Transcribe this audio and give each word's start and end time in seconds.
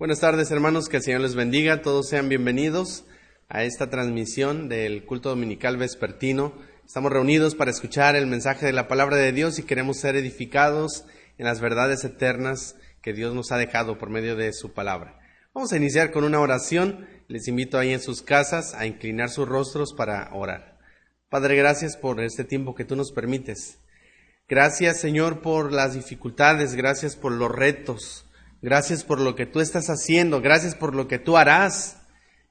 Buenas 0.00 0.20
tardes 0.20 0.50
hermanos, 0.50 0.88
que 0.88 0.96
el 0.96 1.02
Señor 1.02 1.20
les 1.20 1.34
bendiga, 1.34 1.82
todos 1.82 2.08
sean 2.08 2.30
bienvenidos 2.30 3.04
a 3.50 3.64
esta 3.64 3.90
transmisión 3.90 4.70
del 4.70 5.04
culto 5.04 5.28
dominical 5.28 5.76
vespertino. 5.76 6.54
Estamos 6.86 7.12
reunidos 7.12 7.54
para 7.54 7.70
escuchar 7.70 8.16
el 8.16 8.26
mensaje 8.26 8.64
de 8.64 8.72
la 8.72 8.88
palabra 8.88 9.18
de 9.18 9.30
Dios 9.32 9.58
y 9.58 9.62
queremos 9.62 9.98
ser 9.98 10.16
edificados 10.16 11.04
en 11.36 11.44
las 11.44 11.60
verdades 11.60 12.02
eternas 12.02 12.76
que 13.02 13.12
Dios 13.12 13.34
nos 13.34 13.52
ha 13.52 13.58
dejado 13.58 13.98
por 13.98 14.08
medio 14.08 14.36
de 14.36 14.54
su 14.54 14.72
palabra. 14.72 15.20
Vamos 15.52 15.70
a 15.70 15.76
iniciar 15.76 16.12
con 16.12 16.24
una 16.24 16.40
oración. 16.40 17.06
Les 17.28 17.46
invito 17.46 17.78
ahí 17.78 17.92
en 17.92 18.00
sus 18.00 18.22
casas 18.22 18.72
a 18.72 18.86
inclinar 18.86 19.28
sus 19.28 19.46
rostros 19.46 19.92
para 19.92 20.30
orar. 20.32 20.78
Padre, 21.28 21.56
gracias 21.56 21.98
por 21.98 22.22
este 22.22 22.44
tiempo 22.44 22.74
que 22.74 22.86
tú 22.86 22.96
nos 22.96 23.12
permites. 23.12 23.76
Gracias, 24.48 24.98
Señor, 24.98 25.42
por 25.42 25.74
las 25.74 25.92
dificultades, 25.92 26.74
gracias 26.74 27.16
por 27.16 27.32
los 27.32 27.52
retos, 27.52 28.24
Gracias 28.62 29.04
por 29.04 29.20
lo 29.20 29.34
que 29.34 29.46
tú 29.46 29.60
estás 29.60 29.86
haciendo, 29.88 30.42
gracias 30.42 30.74
por 30.74 30.94
lo 30.94 31.08
que 31.08 31.18
tú 31.18 31.36
harás, 31.38 32.02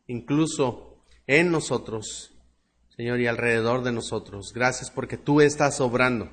incluso 0.08 1.04
en 1.28 1.52
nosotros, 1.52 2.36
Señor, 2.96 3.20
y 3.20 3.28
alrededor 3.28 3.84
de 3.84 3.92
nosotros. 3.92 4.52
Gracias 4.54 4.90
porque 4.90 5.18
tú 5.18 5.42
estás 5.42 5.80
obrando, 5.80 6.32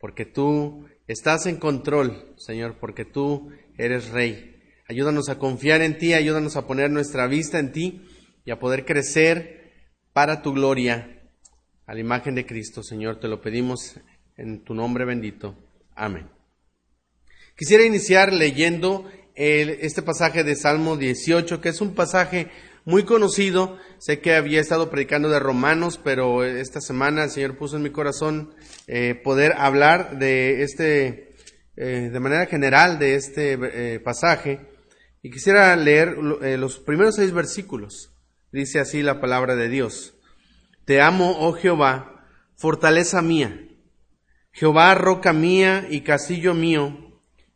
porque 0.00 0.26
tú 0.26 0.86
estás 1.06 1.46
en 1.46 1.56
control, 1.56 2.34
Señor, 2.36 2.78
porque 2.80 3.04
tú 3.04 3.50
eres 3.78 4.10
Rey. 4.10 4.60
Ayúdanos 4.88 5.28
a 5.28 5.38
confiar 5.38 5.80
en 5.80 5.96
ti, 5.96 6.12
ayúdanos 6.12 6.56
a 6.56 6.66
poner 6.66 6.90
nuestra 6.90 7.28
vista 7.28 7.60
en 7.60 7.70
ti 7.70 8.02
y 8.44 8.50
a 8.50 8.58
poder 8.58 8.84
crecer 8.84 9.72
para 10.12 10.42
tu 10.42 10.52
gloria, 10.52 11.22
a 11.86 11.94
la 11.94 12.00
imagen 12.00 12.34
de 12.34 12.46
Cristo, 12.46 12.82
Señor. 12.82 13.20
Te 13.20 13.28
lo 13.28 13.40
pedimos 13.40 14.00
en 14.36 14.64
tu 14.64 14.74
nombre 14.74 15.04
bendito. 15.04 15.56
Amén. 15.94 16.33
Quisiera 17.56 17.84
iniciar 17.84 18.32
leyendo 18.32 19.08
este 19.36 20.02
pasaje 20.02 20.42
de 20.42 20.56
Salmo 20.56 20.96
18, 20.96 21.60
que 21.60 21.68
es 21.68 21.80
un 21.80 21.94
pasaje 21.94 22.50
muy 22.84 23.04
conocido. 23.04 23.78
Sé 23.98 24.18
que 24.18 24.34
había 24.34 24.60
estado 24.60 24.90
predicando 24.90 25.28
de 25.28 25.38
Romanos, 25.38 26.00
pero 26.02 26.44
esta 26.44 26.80
semana 26.80 27.22
el 27.22 27.30
Señor 27.30 27.56
puso 27.56 27.76
en 27.76 27.84
mi 27.84 27.90
corazón 27.90 28.56
eh, 28.88 29.14
poder 29.14 29.52
hablar 29.56 30.18
de 30.18 30.64
este, 30.64 31.36
eh, 31.76 32.10
de 32.12 32.20
manera 32.20 32.46
general 32.46 32.98
de 32.98 33.14
este 33.14 33.52
eh, 33.52 34.00
pasaje. 34.00 34.58
Y 35.22 35.30
quisiera 35.30 35.76
leer 35.76 36.18
los 36.18 36.80
primeros 36.80 37.14
seis 37.14 37.30
versículos. 37.32 38.16
Dice 38.50 38.80
así 38.80 39.00
la 39.00 39.20
palabra 39.20 39.54
de 39.54 39.68
Dios. 39.68 40.14
Te 40.86 41.00
amo, 41.00 41.36
oh 41.38 41.52
Jehová, 41.52 42.26
fortaleza 42.56 43.22
mía. 43.22 43.60
Jehová, 44.50 44.96
roca 44.96 45.32
mía 45.32 45.86
y 45.88 46.00
castillo 46.00 46.52
mío 46.52 47.03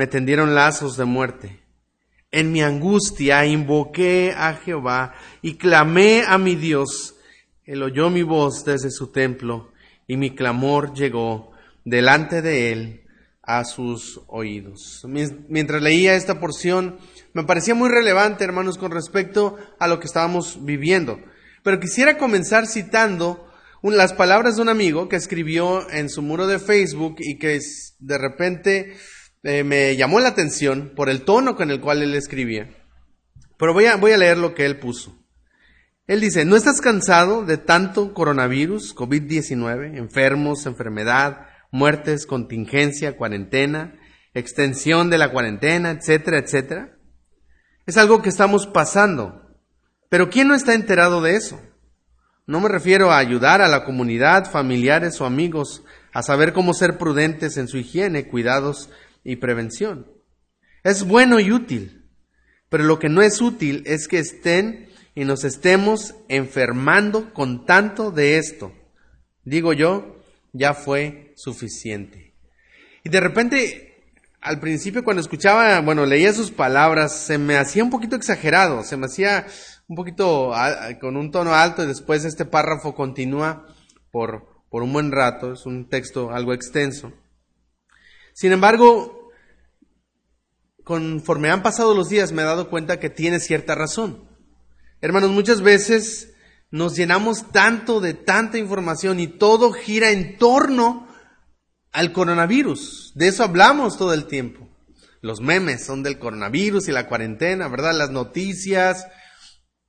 me 0.00 0.06
tendieron 0.06 0.54
lazos 0.54 0.96
de 0.96 1.04
muerte. 1.04 1.60
En 2.30 2.52
mi 2.52 2.62
angustia 2.62 3.44
invoqué 3.44 4.32
a 4.34 4.54
Jehová 4.54 5.12
y 5.42 5.58
clamé 5.58 6.24
a 6.26 6.38
mi 6.38 6.54
Dios. 6.54 7.16
Él 7.66 7.82
oyó 7.82 8.08
mi 8.08 8.22
voz 8.22 8.64
desde 8.64 8.90
su 8.90 9.12
templo 9.12 9.72
y 10.06 10.16
mi 10.16 10.34
clamor 10.34 10.94
llegó 10.94 11.52
delante 11.84 12.40
de 12.40 12.72
él 12.72 13.02
a 13.42 13.66
sus 13.66 14.22
oídos. 14.28 15.04
Mientras 15.04 15.82
leía 15.82 16.14
esta 16.14 16.40
porción, 16.40 16.96
me 17.34 17.44
parecía 17.44 17.74
muy 17.74 17.90
relevante, 17.90 18.42
hermanos, 18.42 18.78
con 18.78 18.92
respecto 18.92 19.58
a 19.78 19.86
lo 19.86 20.00
que 20.00 20.06
estábamos 20.06 20.64
viviendo. 20.64 21.20
Pero 21.62 21.78
quisiera 21.78 22.16
comenzar 22.16 22.66
citando 22.66 23.52
las 23.82 24.14
palabras 24.14 24.56
de 24.56 24.62
un 24.62 24.70
amigo 24.70 25.10
que 25.10 25.16
escribió 25.16 25.90
en 25.90 26.08
su 26.08 26.22
muro 26.22 26.46
de 26.46 26.58
Facebook 26.58 27.16
y 27.18 27.36
que 27.36 27.60
de 27.98 28.16
repente 28.16 28.96
eh, 29.42 29.64
me 29.64 29.96
llamó 29.96 30.20
la 30.20 30.28
atención 30.28 30.92
por 30.94 31.08
el 31.08 31.22
tono 31.22 31.56
con 31.56 31.70
el 31.70 31.80
cual 31.80 32.02
él 32.02 32.14
escribía. 32.14 32.70
Pero 33.58 33.72
voy 33.72 33.86
a, 33.86 33.96
voy 33.96 34.12
a 34.12 34.18
leer 34.18 34.38
lo 34.38 34.54
que 34.54 34.66
él 34.66 34.78
puso. 34.78 35.16
Él 36.06 36.20
dice, 36.20 36.44
¿no 36.44 36.56
estás 36.56 36.80
cansado 36.80 37.44
de 37.44 37.56
tanto 37.56 38.12
coronavirus, 38.14 38.96
COVID-19, 38.96 39.96
enfermos, 39.96 40.66
enfermedad, 40.66 41.46
muertes, 41.70 42.26
contingencia, 42.26 43.16
cuarentena, 43.16 43.94
extensión 44.34 45.08
de 45.08 45.18
la 45.18 45.30
cuarentena, 45.30 45.90
etcétera, 45.90 46.38
etcétera? 46.38 46.98
Es 47.86 47.96
algo 47.96 48.22
que 48.22 48.28
estamos 48.28 48.66
pasando. 48.66 49.42
Pero 50.08 50.30
¿quién 50.30 50.48
no 50.48 50.54
está 50.54 50.74
enterado 50.74 51.22
de 51.22 51.36
eso? 51.36 51.60
No 52.46 52.58
me 52.60 52.68
refiero 52.68 53.12
a 53.12 53.18
ayudar 53.18 53.62
a 53.62 53.68
la 53.68 53.84
comunidad, 53.84 54.50
familiares 54.50 55.20
o 55.20 55.26
amigos 55.26 55.84
a 56.12 56.22
saber 56.24 56.52
cómo 56.52 56.74
ser 56.74 56.98
prudentes 56.98 57.56
en 57.56 57.68
su 57.68 57.78
higiene, 57.78 58.26
cuidados 58.26 58.90
y 59.24 59.36
prevención. 59.36 60.06
Es 60.82 61.04
bueno 61.04 61.40
y 61.40 61.52
útil, 61.52 62.08
pero 62.68 62.84
lo 62.84 62.98
que 62.98 63.08
no 63.08 63.22
es 63.22 63.40
útil 63.40 63.82
es 63.86 64.08
que 64.08 64.18
estén 64.18 64.88
y 65.14 65.24
nos 65.24 65.44
estemos 65.44 66.14
enfermando 66.28 67.34
con 67.34 67.66
tanto 67.66 68.10
de 68.10 68.38
esto. 68.38 68.72
Digo 69.44 69.72
yo, 69.72 70.22
ya 70.52 70.74
fue 70.74 71.32
suficiente. 71.36 72.34
Y 73.04 73.10
de 73.10 73.20
repente, 73.20 74.04
al 74.40 74.60
principio 74.60 75.04
cuando 75.04 75.20
escuchaba, 75.20 75.80
bueno, 75.80 76.06
leía 76.06 76.32
sus 76.32 76.50
palabras, 76.50 77.26
se 77.26 77.38
me 77.38 77.56
hacía 77.56 77.84
un 77.84 77.90
poquito 77.90 78.16
exagerado, 78.16 78.84
se 78.84 78.96
me 78.96 79.06
hacía 79.06 79.46
un 79.88 79.96
poquito 79.96 80.52
con 81.00 81.16
un 81.16 81.30
tono 81.30 81.54
alto 81.54 81.82
y 81.82 81.88
después 81.88 82.24
este 82.24 82.44
párrafo 82.44 82.94
continúa 82.94 83.66
por, 84.10 84.46
por 84.70 84.82
un 84.82 84.92
buen 84.92 85.12
rato, 85.12 85.52
es 85.52 85.66
un 85.66 85.88
texto 85.88 86.30
algo 86.30 86.52
extenso. 86.52 87.12
Sin 88.32 88.52
embargo, 88.52 89.30
conforme 90.84 91.50
han 91.50 91.62
pasado 91.62 91.94
los 91.94 92.08
días 92.08 92.32
me 92.32 92.42
he 92.42 92.44
dado 92.44 92.68
cuenta 92.68 92.98
que 92.98 93.10
tiene 93.10 93.40
cierta 93.40 93.74
razón. 93.74 94.28
Hermanos, 95.00 95.30
muchas 95.30 95.60
veces 95.62 96.34
nos 96.70 96.96
llenamos 96.96 97.50
tanto 97.52 98.00
de 98.00 98.14
tanta 98.14 98.58
información 98.58 99.18
y 99.20 99.26
todo 99.26 99.72
gira 99.72 100.10
en 100.10 100.36
torno 100.38 101.08
al 101.92 102.12
coronavirus. 102.12 103.12
De 103.14 103.28
eso 103.28 103.44
hablamos 103.44 103.98
todo 103.98 104.14
el 104.14 104.26
tiempo. 104.26 104.68
Los 105.20 105.40
memes 105.40 105.84
son 105.84 106.02
del 106.02 106.18
coronavirus 106.18 106.88
y 106.88 106.92
la 106.92 107.06
cuarentena, 107.06 107.68
¿verdad? 107.68 107.94
Las 107.94 108.10
noticias, 108.10 109.06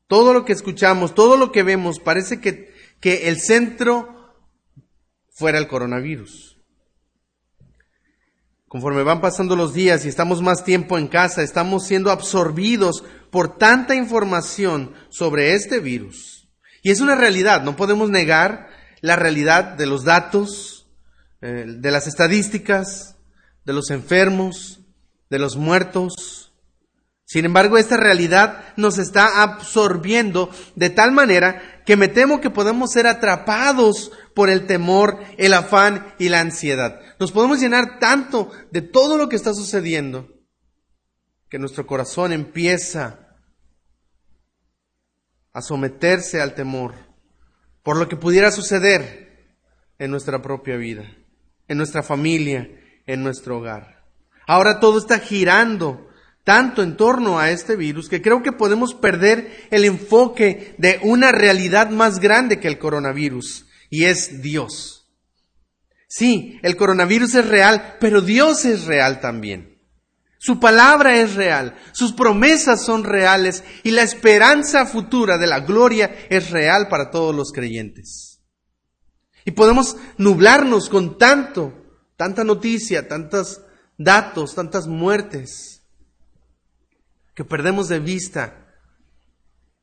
todo 0.08 0.34
lo 0.34 0.44
que 0.44 0.54
escuchamos, 0.54 1.16
todo 1.16 1.38
lo 1.38 1.52
que 1.52 1.64
vemos, 1.64 2.00
parece 2.00 2.42
que, 2.42 2.74
que 3.00 3.30
el 3.30 3.40
centro 3.40 4.36
fuera 5.30 5.58
el 5.58 5.68
coronavirus. 5.68 6.51
Conforme 8.72 9.04
van 9.04 9.20
pasando 9.20 9.58
los 9.58 9.74
días 9.74 10.06
y 10.06 10.08
estamos 10.08 10.42
más 10.42 10.64
tiempo 10.64 10.98
en 10.98 11.10
casa, 11.10 11.44
estamos 11.44 11.86
siendo 11.86 12.10
absorbidos 12.10 13.04
por 13.30 13.58
tanta 13.58 13.96
información 13.96 14.94
sobre 15.10 15.56
este 15.56 15.80
virus. 15.80 16.48
Y 16.82 16.92
es 16.92 17.02
una 17.02 17.16
realidad, 17.16 17.64
no 17.64 17.76
podemos 17.76 18.10
negar 18.10 18.70
la 19.02 19.18
realidad 19.18 19.74
de 19.74 19.88
los 19.88 20.06
datos, 20.06 20.88
eh, 21.42 21.66
de 21.68 21.92
las 21.92 22.08
estadísticas, 22.08 23.18
de 23.66 23.74
los 23.74 23.90
enfermos, 23.90 24.80
de 25.30 25.40
los 25.40 25.58
muertos. 25.58 26.54
Sin 27.26 27.44
embargo, 27.44 27.78
esta 27.78 27.98
realidad 27.98 28.74
nos 28.78 29.00
está 29.00 29.44
absorbiendo 29.44 30.50
de 30.78 30.90
tal 30.90 31.12
manera 31.12 31.81
que 31.86 31.98
me 31.98 32.08
temo 32.08 32.42
que 32.42 32.50
podemos 32.50 32.92
ser 32.92 33.08
atrapados 33.08 34.12
por 34.34 34.50
el 34.50 34.68
temor, 34.68 35.20
el 35.38 35.54
afán 35.54 36.14
y 36.20 36.30
la 36.30 36.40
ansiedad. 36.40 37.00
Nos 37.20 37.32
podemos 37.32 37.60
llenar 37.60 38.00
tanto 38.00 38.52
de 38.72 38.82
todo 38.82 39.18
lo 39.18 39.30
que 39.30 39.36
está 39.36 39.54
sucediendo 39.54 40.28
que 41.50 41.60
nuestro 41.60 41.86
corazón 41.86 42.32
empieza 42.32 43.36
a 45.54 45.62
someterse 45.62 46.42
al 46.42 46.56
temor 46.56 46.94
por 47.84 47.98
lo 47.98 48.08
que 48.08 48.16
pudiera 48.16 48.52
suceder 48.52 49.56
en 50.00 50.12
nuestra 50.12 50.42
propia 50.42 50.78
vida, 50.78 51.04
en 51.68 51.78
nuestra 51.78 52.04
familia, 52.04 52.70
en 53.06 53.24
nuestro 53.24 53.58
hogar. 53.58 54.06
Ahora 54.48 54.80
todo 54.80 54.98
está 54.98 55.20
girando 55.20 56.11
tanto 56.44 56.82
en 56.82 56.98
torno 56.98 57.40
a 57.40 57.52
este 57.52 57.76
virus 57.76 58.10
que 58.10 58.22
creo 58.22 58.42
que 58.42 58.52
podemos 58.52 58.94
perder 58.94 59.68
el 59.70 59.86
enfoque 59.86 60.76
de 60.78 61.00
una 61.04 61.32
realidad 61.32 61.90
más 61.90 62.20
grande 62.20 62.60
que 62.60 62.68
el 62.68 62.80
coronavirus 62.80 63.68
y 63.90 64.06
es 64.06 64.42
Dios. 64.42 65.10
Sí, 66.08 66.60
el 66.64 66.76
coronavirus 66.76 67.36
es 67.36 67.48
real, 67.48 67.98
pero 68.00 68.22
Dios 68.22 68.66
es 68.66 68.86
real 68.86 69.22
también. 69.22 69.80
Su 70.40 70.60
palabra 70.60 71.18
es 71.18 71.36
real, 71.36 71.78
sus 71.92 72.14
promesas 72.14 72.84
son 72.84 73.04
reales 73.04 73.64
y 73.84 73.92
la 73.92 74.02
esperanza 74.02 74.88
futura 74.88 75.38
de 75.38 75.46
la 75.46 75.60
gloria 75.60 76.16
es 76.30 76.50
real 76.50 76.88
para 76.90 77.12
todos 77.12 77.36
los 77.36 77.52
creyentes. 77.52 78.42
Y 79.46 79.52
podemos 79.52 79.98
nublarnos 80.18 80.90
con 80.90 81.20
tanto, 81.20 81.74
tanta 82.18 82.44
noticia, 82.44 83.08
tantos 83.08 83.62
datos, 83.98 84.56
tantas 84.56 84.88
muertes, 84.88 85.71
que 87.36 87.46
perdemos 87.46 87.88
de 87.88 88.00
vista 88.00 88.68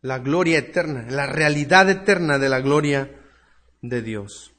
la 0.00 0.18
gloria 0.18 0.58
eterna, 0.58 1.06
la 1.08 1.26
realidad 1.26 1.88
eterna 1.90 2.38
de 2.38 2.48
la 2.48 2.60
gloria 2.60 3.10
de 3.82 4.02
Dios. 4.02 4.52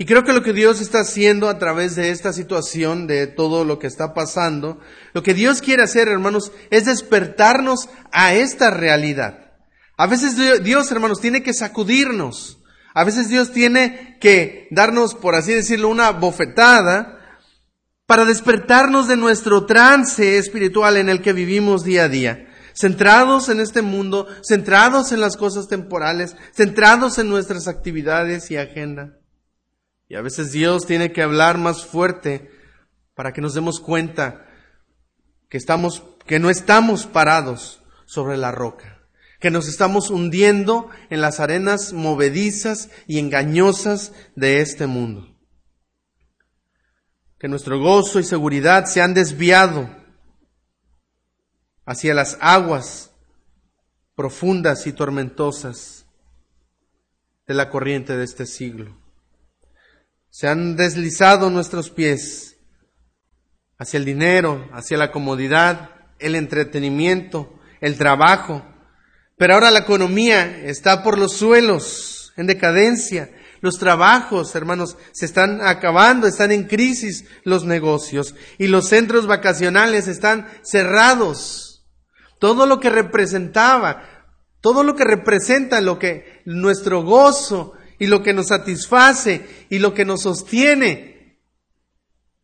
Y 0.00 0.04
creo 0.04 0.22
que 0.22 0.32
lo 0.32 0.42
que 0.42 0.52
Dios 0.52 0.80
está 0.80 1.00
haciendo 1.00 1.48
a 1.48 1.58
través 1.58 1.96
de 1.96 2.10
esta 2.10 2.32
situación, 2.32 3.08
de 3.08 3.26
todo 3.26 3.64
lo 3.64 3.80
que 3.80 3.88
está 3.88 4.14
pasando, 4.14 4.78
lo 5.12 5.24
que 5.24 5.34
Dios 5.34 5.60
quiere 5.60 5.82
hacer, 5.82 6.06
hermanos, 6.06 6.52
es 6.70 6.84
despertarnos 6.84 7.88
a 8.12 8.32
esta 8.34 8.70
realidad. 8.70 9.52
A 9.96 10.06
veces 10.06 10.36
Dios, 10.62 10.92
hermanos, 10.92 11.20
tiene 11.20 11.42
que 11.42 11.52
sacudirnos. 11.52 12.60
A 12.94 13.02
veces 13.02 13.28
Dios 13.28 13.50
tiene 13.50 14.16
que 14.20 14.68
darnos, 14.70 15.16
por 15.16 15.34
así 15.34 15.52
decirlo, 15.52 15.88
una 15.88 16.12
bofetada 16.12 17.17
para 18.08 18.24
despertarnos 18.24 19.06
de 19.06 19.18
nuestro 19.18 19.66
trance 19.66 20.38
espiritual 20.38 20.96
en 20.96 21.10
el 21.10 21.20
que 21.20 21.34
vivimos 21.34 21.84
día 21.84 22.04
a 22.04 22.08
día. 22.08 22.48
Centrados 22.72 23.50
en 23.50 23.60
este 23.60 23.82
mundo, 23.82 24.26
centrados 24.42 25.12
en 25.12 25.20
las 25.20 25.36
cosas 25.36 25.68
temporales, 25.68 26.34
centrados 26.54 27.18
en 27.18 27.28
nuestras 27.28 27.68
actividades 27.68 28.50
y 28.50 28.56
agenda. 28.56 29.18
Y 30.08 30.14
a 30.14 30.22
veces 30.22 30.52
Dios 30.52 30.86
tiene 30.86 31.12
que 31.12 31.20
hablar 31.20 31.58
más 31.58 31.84
fuerte 31.84 32.50
para 33.14 33.34
que 33.34 33.42
nos 33.42 33.52
demos 33.52 33.78
cuenta 33.78 34.46
que 35.50 35.58
estamos, 35.58 36.02
que 36.26 36.38
no 36.38 36.48
estamos 36.48 37.04
parados 37.04 37.82
sobre 38.06 38.38
la 38.38 38.52
roca, 38.52 39.02
que 39.38 39.50
nos 39.50 39.68
estamos 39.68 40.08
hundiendo 40.08 40.88
en 41.10 41.20
las 41.20 41.40
arenas 41.40 41.92
movedizas 41.92 42.88
y 43.06 43.18
engañosas 43.18 44.14
de 44.34 44.62
este 44.62 44.86
mundo. 44.86 45.37
Que 47.38 47.48
nuestro 47.48 47.78
gozo 47.78 48.18
y 48.18 48.24
seguridad 48.24 48.86
se 48.86 49.00
han 49.00 49.14
desviado 49.14 49.88
hacia 51.86 52.12
las 52.14 52.36
aguas 52.40 53.12
profundas 54.14 54.86
y 54.86 54.92
tormentosas 54.92 56.06
de 57.46 57.54
la 57.54 57.70
corriente 57.70 58.16
de 58.16 58.24
este 58.24 58.46
siglo. 58.46 59.00
Se 60.28 60.48
han 60.48 60.76
deslizado 60.76 61.50
nuestros 61.50 61.90
pies 61.90 62.56
hacia 63.78 63.98
el 63.98 64.04
dinero, 64.04 64.68
hacia 64.72 64.98
la 64.98 65.12
comodidad, 65.12 65.90
el 66.18 66.34
entretenimiento, 66.34 67.58
el 67.80 67.96
trabajo. 67.96 68.64
Pero 69.36 69.54
ahora 69.54 69.70
la 69.70 69.80
economía 69.80 70.62
está 70.64 71.02
por 71.02 71.16
los 71.16 71.32
suelos, 71.32 72.32
en 72.36 72.46
decadencia. 72.46 73.30
Los 73.60 73.78
trabajos, 73.78 74.54
hermanos, 74.54 74.96
se 75.12 75.26
están 75.26 75.60
acabando, 75.60 76.26
están 76.26 76.52
en 76.52 76.64
crisis 76.64 77.24
los 77.44 77.64
negocios 77.64 78.34
y 78.58 78.68
los 78.68 78.88
centros 78.88 79.26
vacacionales 79.26 80.08
están 80.08 80.46
cerrados. 80.62 81.86
Todo 82.38 82.66
lo 82.66 82.80
que 82.80 82.90
representaba, 82.90 84.02
todo 84.60 84.82
lo 84.82 84.94
que 84.94 85.04
representa 85.04 85.80
lo 85.80 85.98
que 85.98 86.42
nuestro 86.44 87.02
gozo, 87.02 87.74
y 87.98 88.06
lo 88.06 88.22
que 88.22 88.32
nos 88.32 88.48
satisface 88.48 89.66
y 89.68 89.78
lo 89.78 89.92
que 89.94 90.04
nos 90.04 90.22
sostiene. 90.22 91.38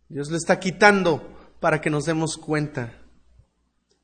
Dios 0.08 0.30
le 0.30 0.36
está 0.36 0.58
quitando 0.58 1.56
para 1.60 1.80
que 1.80 1.90
nos 1.90 2.04
demos 2.04 2.36
cuenta 2.36 3.00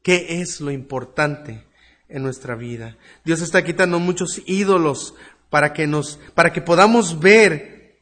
qué 0.02 0.40
es 0.40 0.60
lo 0.60 0.70
importante 0.70 1.66
en 2.08 2.22
nuestra 2.22 2.54
vida. 2.54 2.96
Dios 3.24 3.40
está 3.40 3.64
quitando 3.64 3.98
muchos 3.98 4.42
ídolos 4.46 5.14
para 5.50 5.72
que 5.72 5.86
nos 5.86 6.18
para 6.34 6.52
que 6.52 6.62
podamos 6.62 7.20
ver 7.20 7.98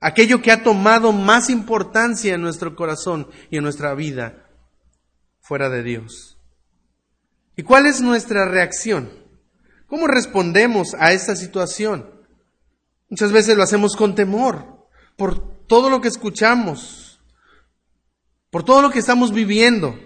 aquello 0.00 0.42
que 0.42 0.52
ha 0.52 0.62
tomado 0.62 1.12
más 1.12 1.48
importancia 1.48 2.34
en 2.34 2.42
nuestro 2.42 2.76
corazón 2.76 3.28
y 3.50 3.56
en 3.56 3.62
nuestra 3.62 3.94
vida 3.94 4.46
fuera 5.40 5.70
de 5.70 5.82
Dios. 5.82 6.36
¿Y 7.56 7.62
cuál 7.62 7.86
es 7.86 8.00
nuestra 8.00 8.44
reacción? 8.44 9.10
¿Cómo 9.86 10.06
respondemos 10.06 10.94
a 10.98 11.12
esta 11.12 11.36
situación? 11.36 12.10
Muchas 13.08 13.30
veces 13.30 13.56
lo 13.56 13.62
hacemos 13.62 13.94
con 13.94 14.14
temor 14.14 14.88
por 15.16 15.66
todo 15.66 15.90
lo 15.90 16.00
que 16.00 16.08
escuchamos, 16.08 17.20
por 18.50 18.64
todo 18.64 18.82
lo 18.82 18.90
que 18.90 18.98
estamos 18.98 19.32
viviendo. 19.32 19.98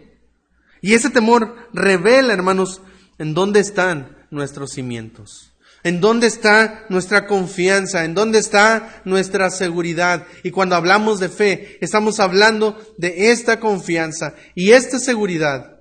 Y 0.83 0.94
ese 0.94 1.11
temor 1.11 1.69
revela, 1.73 2.33
hermanos, 2.33 2.83
en 3.19 3.33
dónde 3.33 3.61
están 3.61 4.27
nuestros 4.31 4.73
cimientos, 4.73 5.53
en 5.87 6.00
dónde 6.00 6.27
está 6.27 6.85
nuestra 6.88 7.29
confianza, 7.29 8.05
en 8.05 8.12
dónde 8.12 8.41
está 8.41 9.03
nuestra 9.05 9.50
seguridad. 9.50 10.27
Y 10.43 10.50
cuando 10.50 10.75
hablamos 10.75 11.21
de 11.21 11.29
fe, 11.29 11.79
estamos 11.81 12.19
hablando 12.19 12.77
de 12.99 13.31
esta 13.31 13.61
confianza 13.61 14.35
y 14.56 14.73
esta 14.73 14.99
seguridad 14.99 15.79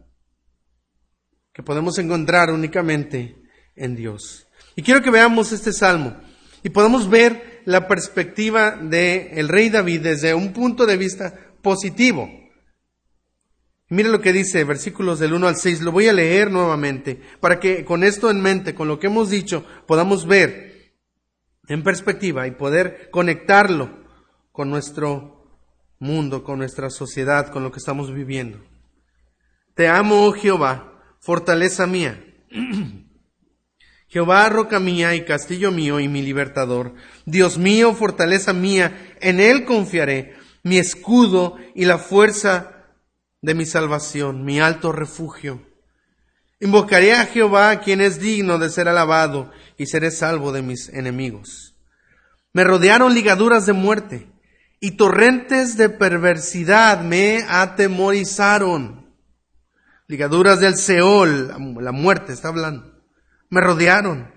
que 1.51 1.63
podemos 1.63 1.97
encontrar 1.97 2.51
únicamente 2.51 3.35
en 3.75 3.95
Dios. 3.95 4.47
Y 4.75 4.83
quiero 4.83 5.01
que 5.01 5.09
veamos 5.09 5.51
este 5.51 5.73
salmo. 5.73 6.15
Y 6.61 6.69
podemos 6.69 7.09
ver 7.09 7.63
la 7.65 7.87
perspectiva 7.87 8.75
del 8.75 9.49
rey 9.49 9.71
David 9.71 10.01
desde 10.01 10.35
un 10.35 10.53
punto 10.53 10.85
de 10.85 10.97
vista 10.97 11.33
positivo. 11.63 12.29
Mire 13.87 14.09
lo 14.09 14.19
que 14.19 14.33
dice, 14.33 14.63
versículos 14.63 15.19
del 15.19 15.33
1 15.33 15.47
al 15.47 15.57
6, 15.57 15.81
lo 15.81 15.91
voy 15.91 16.07
a 16.07 16.13
leer 16.13 16.49
nuevamente, 16.49 17.21
para 17.39 17.59
que 17.59 17.85
con 17.85 18.03
esto 18.03 18.31
en 18.31 18.41
mente, 18.41 18.73
con 18.73 18.87
lo 18.87 18.99
que 18.99 19.07
hemos 19.07 19.29
dicho, 19.29 19.63
podamos 19.85 20.25
ver 20.25 20.93
en 21.67 21.83
perspectiva 21.83 22.47
y 22.47 22.51
poder 22.51 23.09
conectarlo 23.11 24.03
con 24.51 24.71
nuestro 24.71 25.35
mundo, 25.99 26.43
con 26.43 26.57
nuestra 26.57 26.89
sociedad, 26.89 27.51
con 27.51 27.63
lo 27.63 27.71
que 27.71 27.79
estamos 27.79 28.11
viviendo. 28.11 28.59
Te 29.75 29.87
amo, 29.87 30.25
oh 30.25 30.33
Jehová, 30.33 31.03
fortaleza 31.19 31.85
mía. 31.85 32.23
Jehová, 34.07 34.49
roca 34.49 34.79
mía 34.79 35.13
y 35.13 35.25
castillo 35.25 35.71
mío 35.71 35.99
y 35.99 36.07
mi 36.07 36.21
libertador, 36.21 36.93
Dios 37.25 37.57
mío, 37.57 37.93
fortaleza 37.93 38.53
mía, 38.53 39.15
en 39.19 39.39
Él 39.39 39.65
confiaré, 39.65 40.35
mi 40.63 40.77
escudo 40.77 41.57
y 41.75 41.85
la 41.85 41.97
fuerza 41.97 42.74
de 43.45 43.53
mi 43.53 43.65
salvación, 43.65 44.43
mi 44.43 44.59
alto 44.59 44.91
refugio. 44.91 45.61
Invocaré 46.59 47.13
a 47.13 47.25
Jehová, 47.25 47.79
quien 47.79 48.01
es 48.01 48.19
digno 48.19 48.57
de 48.57 48.69
ser 48.69 48.87
alabado, 48.87 49.51
y 49.77 49.85
seré 49.85 50.11
salvo 50.11 50.51
de 50.51 50.61
mis 50.61 50.89
enemigos. 50.89 51.75
Me 52.53 52.63
rodearon 52.63 53.13
ligaduras 53.13 53.65
de 53.65 53.73
muerte, 53.73 54.27
y 54.79 54.91
torrentes 54.91 55.77
de 55.77 55.89
perversidad 55.89 57.01
me 57.01 57.45
atemorizaron. 57.47 59.13
Ligaduras 60.07 60.59
del 60.59 60.75
Seol, 60.75 61.53
la 61.79 61.91
muerte 61.91 62.33
está 62.33 62.49
hablando 62.49 62.95
me 63.49 63.61
rodearon, 63.61 64.31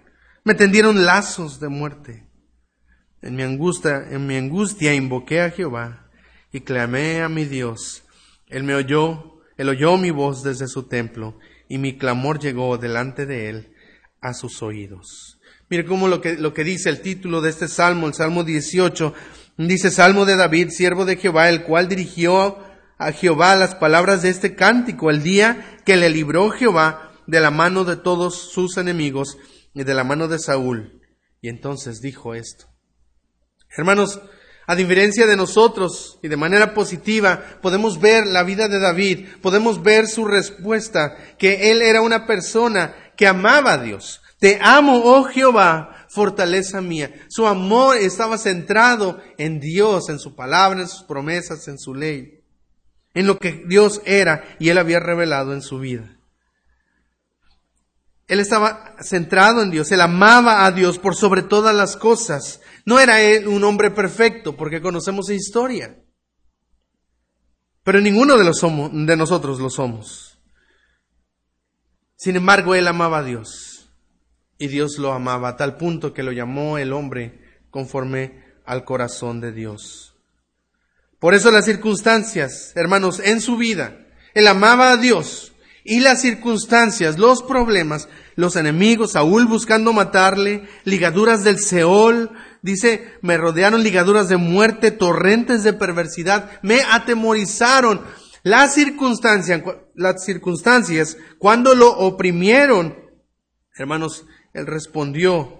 me 0.44 0.54
tendieron 0.54 1.04
lazos 1.04 1.60
de 1.60 1.68
muerte. 1.68 2.24
En 3.20 3.34
mi 3.34 3.42
angustia, 3.42 4.06
en 4.10 4.26
mi 4.26 4.36
angustia 4.36 4.94
invoqué 4.94 5.40
a 5.40 5.50
Jehová 5.50 6.08
y 6.52 6.60
clamé 6.60 7.20
a 7.20 7.28
mi 7.28 7.44
Dios. 7.44 8.04
Él 8.48 8.64
me 8.64 8.74
oyó, 8.74 9.40
él 9.56 9.68
oyó 9.68 9.96
mi 9.96 10.10
voz 10.10 10.42
desde 10.42 10.68
su 10.68 10.84
templo 10.84 11.38
y 11.68 11.78
mi 11.78 11.98
clamor 11.98 12.38
llegó 12.38 12.78
delante 12.78 13.26
de 13.26 13.48
él 13.48 13.74
a 14.20 14.34
sus 14.34 14.62
oídos. 14.62 15.38
Mire 15.70 15.84
cómo 15.84 16.08
lo 16.08 16.20
que, 16.20 16.36
lo 16.36 16.54
que 16.54 16.64
dice 16.64 16.88
el 16.88 17.02
título 17.02 17.40
de 17.40 17.50
este 17.50 17.68
salmo, 17.68 18.06
el 18.06 18.14
salmo 18.14 18.42
18, 18.42 19.12
dice 19.58 19.90
Salmo 19.90 20.24
de 20.24 20.36
David, 20.36 20.70
siervo 20.70 21.04
de 21.04 21.16
Jehová, 21.16 21.50
el 21.50 21.64
cual 21.64 21.88
dirigió 21.88 22.58
a 22.96 23.12
Jehová 23.12 23.54
las 23.54 23.74
palabras 23.74 24.22
de 24.22 24.30
este 24.30 24.54
cántico 24.54 25.10
el 25.10 25.22
día 25.22 25.78
que 25.84 25.96
le 25.96 26.08
libró 26.08 26.50
Jehová 26.50 27.12
de 27.26 27.40
la 27.40 27.50
mano 27.50 27.84
de 27.84 27.96
todos 27.96 28.50
sus 28.50 28.78
enemigos 28.78 29.36
y 29.74 29.84
de 29.84 29.94
la 29.94 30.04
mano 30.04 30.26
de 30.26 30.38
Saúl. 30.38 31.02
Y 31.42 31.48
entonces 31.48 32.00
dijo 32.00 32.34
esto. 32.34 32.66
Hermanos, 33.76 34.20
a 34.68 34.76
diferencia 34.76 35.26
de 35.26 35.34
nosotros 35.34 36.18
y 36.22 36.28
de 36.28 36.36
manera 36.36 36.74
positiva, 36.74 37.42
podemos 37.62 37.98
ver 37.98 38.26
la 38.26 38.42
vida 38.42 38.68
de 38.68 38.78
David, 38.78 39.26
podemos 39.40 39.82
ver 39.82 40.06
su 40.06 40.26
respuesta, 40.26 41.16
que 41.38 41.70
él 41.70 41.80
era 41.80 42.02
una 42.02 42.26
persona 42.26 42.94
que 43.16 43.26
amaba 43.26 43.72
a 43.72 43.78
Dios. 43.78 44.20
Te 44.38 44.58
amo, 44.60 45.00
oh 45.02 45.24
Jehová, 45.24 46.06
fortaleza 46.10 46.82
mía. 46.82 47.14
Su 47.30 47.46
amor 47.46 47.96
estaba 47.96 48.36
centrado 48.36 49.18
en 49.38 49.58
Dios, 49.58 50.10
en 50.10 50.18
su 50.18 50.36
palabra, 50.36 50.80
en 50.80 50.88
sus 50.88 51.02
promesas, 51.02 51.66
en 51.66 51.78
su 51.78 51.94
ley, 51.94 52.44
en 53.14 53.26
lo 53.26 53.38
que 53.38 53.64
Dios 53.66 54.02
era 54.04 54.44
y 54.58 54.68
él 54.68 54.76
había 54.76 55.00
revelado 55.00 55.54
en 55.54 55.62
su 55.62 55.78
vida. 55.78 56.17
Él 58.28 58.40
estaba 58.40 58.94
centrado 59.00 59.62
en 59.62 59.70
Dios, 59.70 59.90
él 59.90 60.02
amaba 60.02 60.66
a 60.66 60.70
Dios 60.70 60.98
por 60.98 61.16
sobre 61.16 61.42
todas 61.42 61.74
las 61.74 61.96
cosas. 61.96 62.60
No 62.84 63.00
era 63.00 63.22
él 63.22 63.48
un 63.48 63.64
hombre 63.64 63.90
perfecto, 63.90 64.54
porque 64.54 64.82
conocemos 64.82 65.26
su 65.26 65.32
historia. 65.32 65.98
pero 67.82 68.02
ninguno 68.02 68.36
de, 68.36 68.44
los 68.44 68.60
de 68.60 69.16
nosotros 69.16 69.58
lo 69.60 69.70
somos. 69.70 70.38
Sin 72.16 72.36
embargo, 72.36 72.74
él 72.74 72.86
amaba 72.86 73.18
a 73.18 73.22
Dios 73.22 73.90
y 74.58 74.68
Dios 74.68 74.98
lo 74.98 75.12
amaba 75.14 75.50
a 75.50 75.56
tal 75.56 75.76
punto 75.78 76.12
que 76.12 76.22
lo 76.22 76.32
llamó 76.32 76.76
el 76.76 76.92
hombre 76.92 77.62
conforme 77.70 78.44
al 78.66 78.84
corazón 78.84 79.40
de 79.40 79.52
Dios. 79.52 80.16
Por 81.18 81.32
eso 81.32 81.50
las 81.50 81.64
circunstancias, 81.64 82.72
hermanos, 82.74 83.20
en 83.20 83.40
su 83.40 83.56
vida, 83.56 84.06
él 84.34 84.46
amaba 84.46 84.90
a 84.90 84.96
Dios 84.98 85.52
y 85.84 86.00
las 86.00 86.20
circunstancias, 86.20 87.18
los 87.18 87.42
problemas, 87.42 88.08
los 88.36 88.56
enemigos, 88.56 89.12
Saúl 89.12 89.46
buscando 89.46 89.92
matarle, 89.92 90.68
ligaduras 90.84 91.44
del 91.44 91.58
Seol, 91.58 92.30
dice, 92.62 93.14
me 93.22 93.36
rodearon 93.36 93.82
ligaduras 93.82 94.28
de 94.28 94.36
muerte, 94.36 94.90
torrentes 94.90 95.62
de 95.62 95.72
perversidad, 95.72 96.60
me 96.62 96.80
atemorizaron. 96.82 98.04
Las 98.42 98.74
circunstancias, 98.74 99.62
las 99.94 100.24
circunstancias, 100.24 101.16
cuando 101.38 101.74
lo 101.74 101.90
oprimieron, 101.90 102.96
hermanos, 103.76 104.26
él 104.54 104.66
respondió 104.66 105.58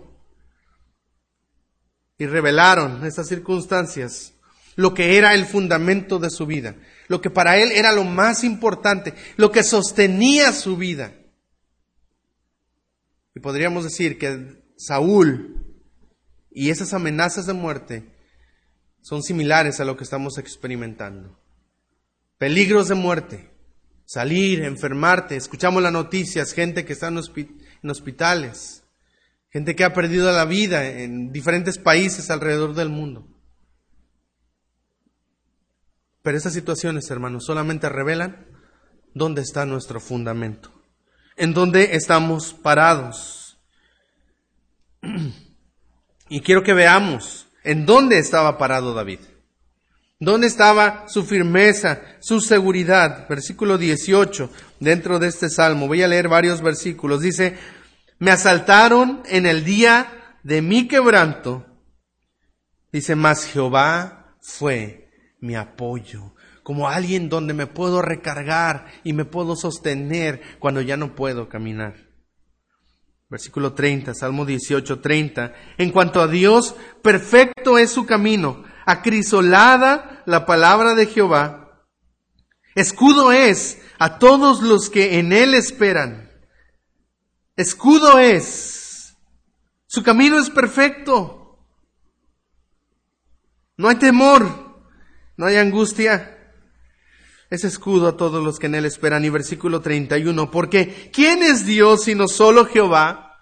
y 2.19 2.27
revelaron 2.27 3.05
esas 3.05 3.29
circunstancias 3.29 4.35
lo 4.79 4.95
que 4.95 5.19
era 5.19 5.35
el 5.35 5.45
fundamento 5.45 6.21
de 6.21 6.31
su 6.31 6.47
vida, 6.47 6.77
lo 7.09 7.21
que 7.21 7.31
para 7.31 7.59
él 7.59 7.73
era 7.73 7.93
lo 7.93 8.05
más 8.05 8.45
importante, 8.45 9.15
lo 9.37 9.51
que 9.51 9.65
sostenía 9.65 10.53
su 10.53 10.77
vida. 10.77 11.15
Y 13.35 13.41
podríamos 13.41 13.85
decir 13.85 14.19
que 14.19 14.63
Saúl 14.77 15.65
y 16.51 16.71
esas 16.71 16.93
amenazas 16.93 17.47
de 17.47 17.55
muerte 17.55 18.05
son 19.01 19.23
similares 19.23 19.81
a 19.81 19.85
lo 19.85 19.97
que 19.97 20.05
estamos 20.05 20.39
experimentando. 20.39 21.41
Peligros 22.37 22.89
de 22.89 22.95
muerte, 22.95 23.51
salir, 24.05 24.63
enfermarte, 24.63 25.37
escuchamos 25.37 25.83
las 25.83 25.93
noticias, 25.93 26.53
gente 26.53 26.85
que 26.85 26.93
está 26.93 27.09
en, 27.09 27.19
en 27.19 27.91
hospitales, 27.91 28.85
gente 29.51 29.75
que 29.75 29.85
ha 29.85 29.95
perdido 29.95 30.31
la 30.31 30.45
vida 30.45 30.87
en 30.87 31.33
diferentes 31.33 31.79
países 31.79 32.31
alrededor 32.31 32.75
del 32.75 32.91
mundo. 32.91 33.38
Pero 36.23 36.37
estas 36.37 36.53
situaciones, 36.53 37.11
hermanos, 37.11 37.45
solamente 37.45 37.89
revelan 37.89 38.47
dónde 39.15 39.43
está 39.43 39.67
nuestro 39.67 40.01
fundamento, 40.01 40.71
en 41.37 41.55
dónde 41.55 41.97
estamos 41.97 42.55
parados. 42.55 43.59
Y 46.31 46.43
quiero 46.43 46.63
que 46.63 46.75
veamos 46.75 47.47
en 47.65 47.87
dónde 47.87 48.19
estaba 48.19 48.59
parado 48.59 48.93
David. 48.93 49.21
¿Dónde 50.21 50.47
estaba 50.49 51.05
su 51.09 51.25
firmeza, 51.25 52.03
su 52.21 52.41
seguridad? 52.41 53.29
Versículo 53.29 53.79
18, 53.79 54.51
dentro 54.81 55.19
de 55.19 55.29
este 55.29 55.49
salmo. 55.49 55.87
Voy 55.87 56.03
a 56.03 56.09
leer 56.09 56.29
varios 56.29 56.61
versículos. 56.61 57.23
Dice, 57.23 57.57
me 58.19 58.31
asaltaron 58.31 59.23
en 59.27 59.47
el 59.47 59.65
día 59.65 60.37
de 60.43 60.61
mi 60.61 60.89
quebranto. 60.89 61.65
Dice, 62.93 63.15
mas 63.15 63.45
Jehová 63.45 64.37
fue 64.41 65.08
mi 65.41 65.55
apoyo, 65.55 66.35
como 66.63 66.89
alguien 66.89 67.29
donde 67.29 67.55
me 67.55 67.67
puedo 67.67 68.03
recargar 68.03 68.87
y 69.05 69.13
me 69.13 69.25
puedo 69.25 69.57
sostener 69.57 70.41
cuando 70.59 70.81
ya 70.81 70.97
no 70.97 71.15
puedo 71.15 71.49
caminar. 71.49 72.09
Versículo 73.31 73.75
30, 73.75 74.15
Salmo 74.15 74.47
18, 74.47 75.01
30. 75.01 75.55
En 75.77 75.91
cuanto 75.91 76.21
a 76.21 76.29
Dios, 76.29 76.75
perfecto 77.03 77.79
es 77.79 77.91
su 77.91 78.07
camino, 78.07 78.65
acrisolada 78.87 80.23
la 80.25 80.47
palabra 80.47 80.95
de 80.95 81.07
Jehová. 81.07 81.85
Escudo 82.75 83.33
es 83.33 83.83
a 83.99 84.19
todos 84.19 84.63
los 84.63 84.89
que 84.89 85.19
en 85.19 85.33
él 85.33 85.55
esperan. 85.55 86.31
Escudo 87.57 88.19
es. 88.19 89.17
Su 89.87 90.03
camino 90.03 90.39
es 90.39 90.49
perfecto. 90.49 91.67
No 93.77 93.89
hay 93.89 93.97
temor, 93.97 94.68
no 95.39 95.47
hay 95.47 95.57
angustia. 95.57 96.37
Es 97.49 97.65
escudo 97.65 98.09
a 98.09 98.17
todos 98.17 98.45
los 98.45 98.59
que 98.59 98.67
en 98.67 98.75
él 98.75 98.85
esperan. 98.85 99.25
Y 99.25 99.31
versículo 99.31 99.81
31, 99.81 100.51
porque 100.51 101.11
¿quién 101.13 101.43
es 101.43 101.65
Dios 101.65 102.05
sino 102.05 102.27
solo 102.29 102.67
Jehová? 102.67 103.41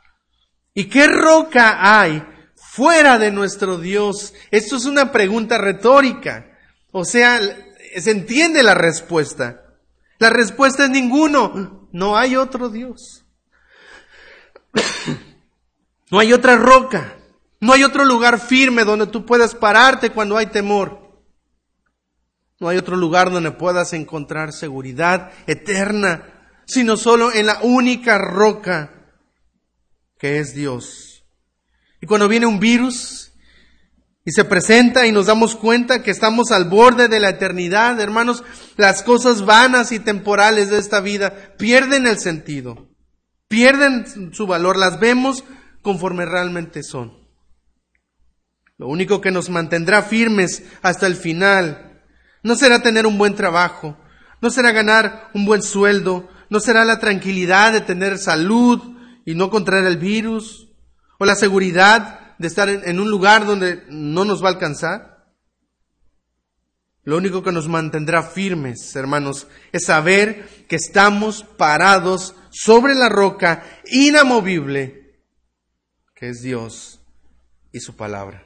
¿Y 0.74 0.84
qué 0.84 1.08
roca 1.08 1.98
hay 1.98 2.22
fuera 2.54 3.18
de 3.18 3.32
nuestro 3.32 3.78
Dios? 3.78 4.34
Esto 4.50 4.76
es 4.76 4.84
una 4.84 5.10
pregunta 5.10 5.56
retórica. 5.56 6.46
O 6.92 7.06
sea, 7.06 7.40
se 7.96 8.10
entiende 8.10 8.62
la 8.62 8.74
respuesta. 8.74 9.62
La 10.18 10.28
respuesta 10.28 10.84
es 10.84 10.90
ninguno. 10.90 11.88
No 11.92 12.16
hay 12.16 12.36
otro 12.36 12.68
Dios. 12.68 13.24
No 16.08 16.20
hay 16.20 16.32
otra 16.32 16.54
roca. 16.54 17.16
No 17.58 17.72
hay 17.72 17.82
otro 17.82 18.04
lugar 18.04 18.38
firme 18.38 18.84
donde 18.84 19.08
tú 19.08 19.26
puedas 19.26 19.56
pararte 19.56 20.10
cuando 20.10 20.36
hay 20.36 20.46
temor. 20.46 21.05
No 22.58 22.68
hay 22.68 22.78
otro 22.78 22.96
lugar 22.96 23.30
donde 23.30 23.50
puedas 23.50 23.92
encontrar 23.92 24.52
seguridad 24.52 25.30
eterna, 25.46 26.52
sino 26.66 26.96
solo 26.96 27.32
en 27.32 27.46
la 27.46 27.60
única 27.62 28.18
roca 28.18 28.92
que 30.18 30.38
es 30.38 30.54
Dios. 30.54 31.24
Y 32.00 32.06
cuando 32.06 32.28
viene 32.28 32.46
un 32.46 32.58
virus 32.58 33.32
y 34.24 34.32
se 34.32 34.44
presenta 34.44 35.06
y 35.06 35.12
nos 35.12 35.26
damos 35.26 35.54
cuenta 35.54 36.02
que 36.02 36.10
estamos 36.10 36.50
al 36.50 36.64
borde 36.64 37.08
de 37.08 37.20
la 37.20 37.30
eternidad, 37.30 38.00
hermanos, 38.00 38.42
las 38.76 39.02
cosas 39.02 39.44
vanas 39.44 39.92
y 39.92 40.00
temporales 40.00 40.70
de 40.70 40.78
esta 40.78 41.00
vida 41.00 41.54
pierden 41.58 42.06
el 42.06 42.18
sentido, 42.18 42.88
pierden 43.48 44.32
su 44.32 44.46
valor, 44.46 44.78
las 44.78 44.98
vemos 44.98 45.44
conforme 45.82 46.24
realmente 46.24 46.82
son. 46.82 47.26
Lo 48.78 48.88
único 48.88 49.20
que 49.20 49.30
nos 49.30 49.48
mantendrá 49.48 50.02
firmes 50.02 50.64
hasta 50.82 51.06
el 51.06 51.16
final 51.16 51.85
no 52.46 52.54
será 52.54 52.80
tener 52.80 53.06
un 53.06 53.18
buen 53.18 53.34
trabajo, 53.34 53.96
no 54.40 54.50
será 54.50 54.70
ganar 54.70 55.30
un 55.34 55.44
buen 55.44 55.64
sueldo, 55.64 56.28
no 56.48 56.60
será 56.60 56.84
la 56.84 57.00
tranquilidad 57.00 57.72
de 57.72 57.80
tener 57.80 58.18
salud 58.18 58.80
y 59.24 59.34
no 59.34 59.50
contraer 59.50 59.84
el 59.84 59.96
virus, 59.96 60.68
o 61.18 61.24
la 61.24 61.34
seguridad 61.34 62.36
de 62.38 62.46
estar 62.46 62.68
en 62.68 63.00
un 63.00 63.10
lugar 63.10 63.46
donde 63.46 63.82
no 63.88 64.24
nos 64.24 64.44
va 64.44 64.50
a 64.50 64.52
alcanzar. 64.52 65.26
Lo 67.02 67.16
único 67.16 67.42
que 67.42 67.50
nos 67.50 67.66
mantendrá 67.66 68.22
firmes, 68.22 68.94
hermanos, 68.94 69.48
es 69.72 69.86
saber 69.86 70.48
que 70.68 70.76
estamos 70.76 71.42
parados 71.42 72.36
sobre 72.50 72.94
la 72.94 73.08
roca 73.08 73.64
inamovible, 73.86 75.20
que 76.14 76.28
es 76.28 76.42
Dios 76.42 77.00
y 77.72 77.80
su 77.80 77.96
palabra. 77.96 78.45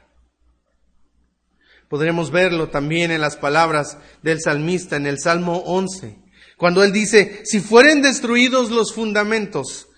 Podremos 1.91 2.31
verlo 2.31 2.69
también 2.69 3.11
en 3.11 3.19
las 3.19 3.35
palabras 3.35 3.97
del 4.23 4.39
salmista 4.39 4.95
en 4.95 5.05
el 5.05 5.19
Salmo 5.19 5.57
11, 5.65 6.19
cuando 6.55 6.85
él 6.85 6.93
dice, 6.93 7.41
si 7.43 7.59
fueren 7.59 8.01
destruidos 8.01 8.71
los 8.71 8.93
fundamentos, 8.93 9.89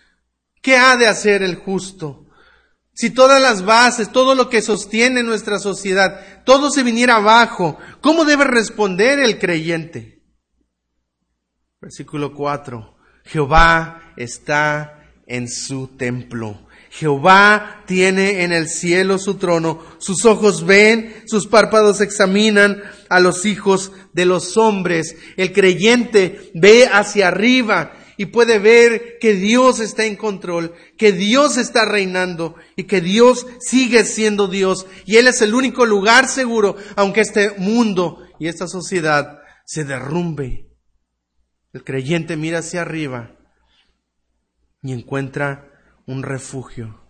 ¿qué 0.64 0.76
ha 0.76 0.98
de 0.98 1.06
hacer 1.06 1.44
el 1.44 1.56
justo? 1.56 2.26
Si 2.96 3.12
todas 3.12 3.40
las 3.40 3.64
bases, 3.64 4.12
todo 4.12 4.34
lo 4.34 4.50
que 4.50 4.64
sostiene 4.64 5.22
nuestra 5.22 5.60
sociedad, 5.60 6.44
todo 6.46 6.72
se 6.72 6.82
viniera 6.82 7.18
abajo, 7.18 7.78
¿cómo 8.02 8.26
debe 8.26 8.46
responder 8.46 9.20
el 9.20 9.38
creyente? 9.38 10.24
Versículo 11.80 12.34
4. 12.34 12.98
Jehová 13.24 14.14
está 14.18 15.12
en 15.28 15.48
su 15.48 15.90
templo. 15.96 16.66
Jehová 16.96 17.84
tiene 17.88 18.44
en 18.44 18.52
el 18.52 18.68
cielo 18.68 19.18
su 19.18 19.38
trono, 19.38 19.84
sus 19.98 20.26
ojos 20.26 20.64
ven, 20.64 21.24
sus 21.26 21.48
párpados 21.48 22.02
examinan 22.02 22.84
a 23.10 23.20
los 23.20 23.48
hijos 23.48 23.92
de 24.14 24.26
los 24.26 24.58
hombres. 24.58 25.16
El 25.36 25.54
creyente 25.54 26.52
ve 26.54 26.86
hacia 26.86 27.30
arriba 27.30 27.94
y 28.16 28.28
puede 28.28 28.60
ver 28.60 29.18
que 29.20 29.34
Dios 29.34 29.80
está 29.80 30.06
en 30.06 30.16
control, 30.16 30.76
que 30.96 31.12
Dios 31.12 31.58
está 31.58 31.84
reinando 31.86 32.54
y 32.76 32.84
que 32.84 33.02
Dios 33.02 33.48
sigue 33.60 34.06
siendo 34.06 34.48
Dios. 34.48 34.86
Y 35.08 35.18
Él 35.18 35.26
es 35.26 35.42
el 35.42 35.56
único 35.56 35.88
lugar 35.88 36.28
seguro, 36.28 36.76
aunque 36.96 37.22
este 37.22 37.56
mundo 37.58 38.20
y 38.38 38.50
esta 38.50 38.68
sociedad 38.68 39.40
se 39.66 39.84
derrumbe. 39.84 40.68
El 41.74 41.84
creyente 41.84 42.38
mira 42.38 42.60
hacia 42.60 42.82
arriba 42.82 43.36
y 44.84 44.94
encuentra 44.94 45.73
un 46.06 46.24
refugio. 46.24 47.02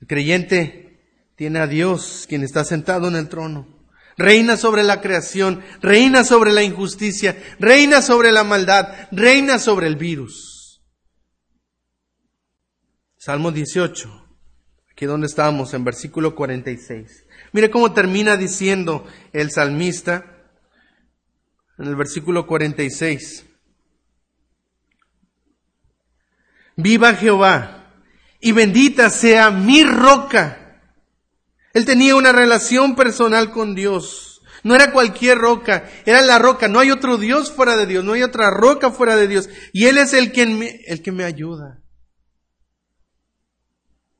El 0.00 0.06
creyente 0.06 0.88
tiene 1.36 1.58
a 1.58 1.66
Dios, 1.66 2.26
quien 2.28 2.42
está 2.42 2.64
sentado 2.64 3.08
en 3.08 3.16
el 3.16 3.28
trono. 3.28 3.78
Reina 4.16 4.56
sobre 4.56 4.82
la 4.82 5.00
creación, 5.00 5.62
reina 5.80 6.24
sobre 6.24 6.52
la 6.52 6.62
injusticia, 6.62 7.40
reina 7.60 8.02
sobre 8.02 8.32
la 8.32 8.42
maldad, 8.42 9.08
reina 9.12 9.58
sobre 9.58 9.86
el 9.86 9.96
virus. 9.96 10.82
Salmo 13.16 13.52
18, 13.52 14.26
aquí 14.90 15.06
donde 15.06 15.28
estamos, 15.28 15.74
en 15.74 15.84
versículo 15.84 16.34
46. 16.34 17.26
Mire 17.52 17.70
cómo 17.70 17.92
termina 17.92 18.36
diciendo 18.36 19.06
el 19.32 19.50
salmista 19.50 20.38
en 21.78 21.86
el 21.86 21.96
versículo 21.96 22.46
46. 22.46 23.47
Viva 26.78 27.12
Jehová 27.14 27.92
y 28.40 28.52
bendita 28.52 29.10
sea 29.10 29.50
mi 29.50 29.82
roca. 29.82 30.80
Él 31.74 31.84
tenía 31.84 32.14
una 32.14 32.30
relación 32.30 32.94
personal 32.94 33.50
con 33.50 33.74
Dios. 33.74 34.42
No 34.62 34.76
era 34.76 34.92
cualquier 34.92 35.38
roca, 35.38 35.90
era 36.06 36.22
la 36.22 36.38
roca. 36.38 36.68
No 36.68 36.78
hay 36.78 36.92
otro 36.92 37.18
Dios 37.18 37.50
fuera 37.50 37.76
de 37.76 37.86
Dios, 37.86 38.04
no 38.04 38.12
hay 38.12 38.22
otra 38.22 38.50
roca 38.50 38.92
fuera 38.92 39.16
de 39.16 39.26
Dios. 39.26 39.48
Y 39.72 39.86
Él 39.86 39.98
es 39.98 40.12
el, 40.12 40.30
quien 40.30 40.56
me, 40.56 40.80
el 40.86 41.02
que 41.02 41.10
me 41.10 41.24
ayuda. 41.24 41.82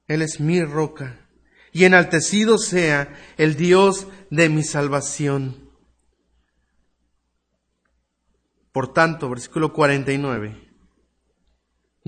Él 0.08 0.20
es 0.20 0.40
mi 0.40 0.60
roca. 0.64 1.28
Y 1.72 1.84
enaltecido 1.84 2.58
sea 2.58 3.16
el 3.36 3.54
Dios 3.54 4.08
de 4.30 4.48
mi 4.48 4.64
salvación. 4.64 5.70
Por 8.72 8.92
tanto, 8.92 9.30
versículo 9.30 9.72
49. 9.72 10.67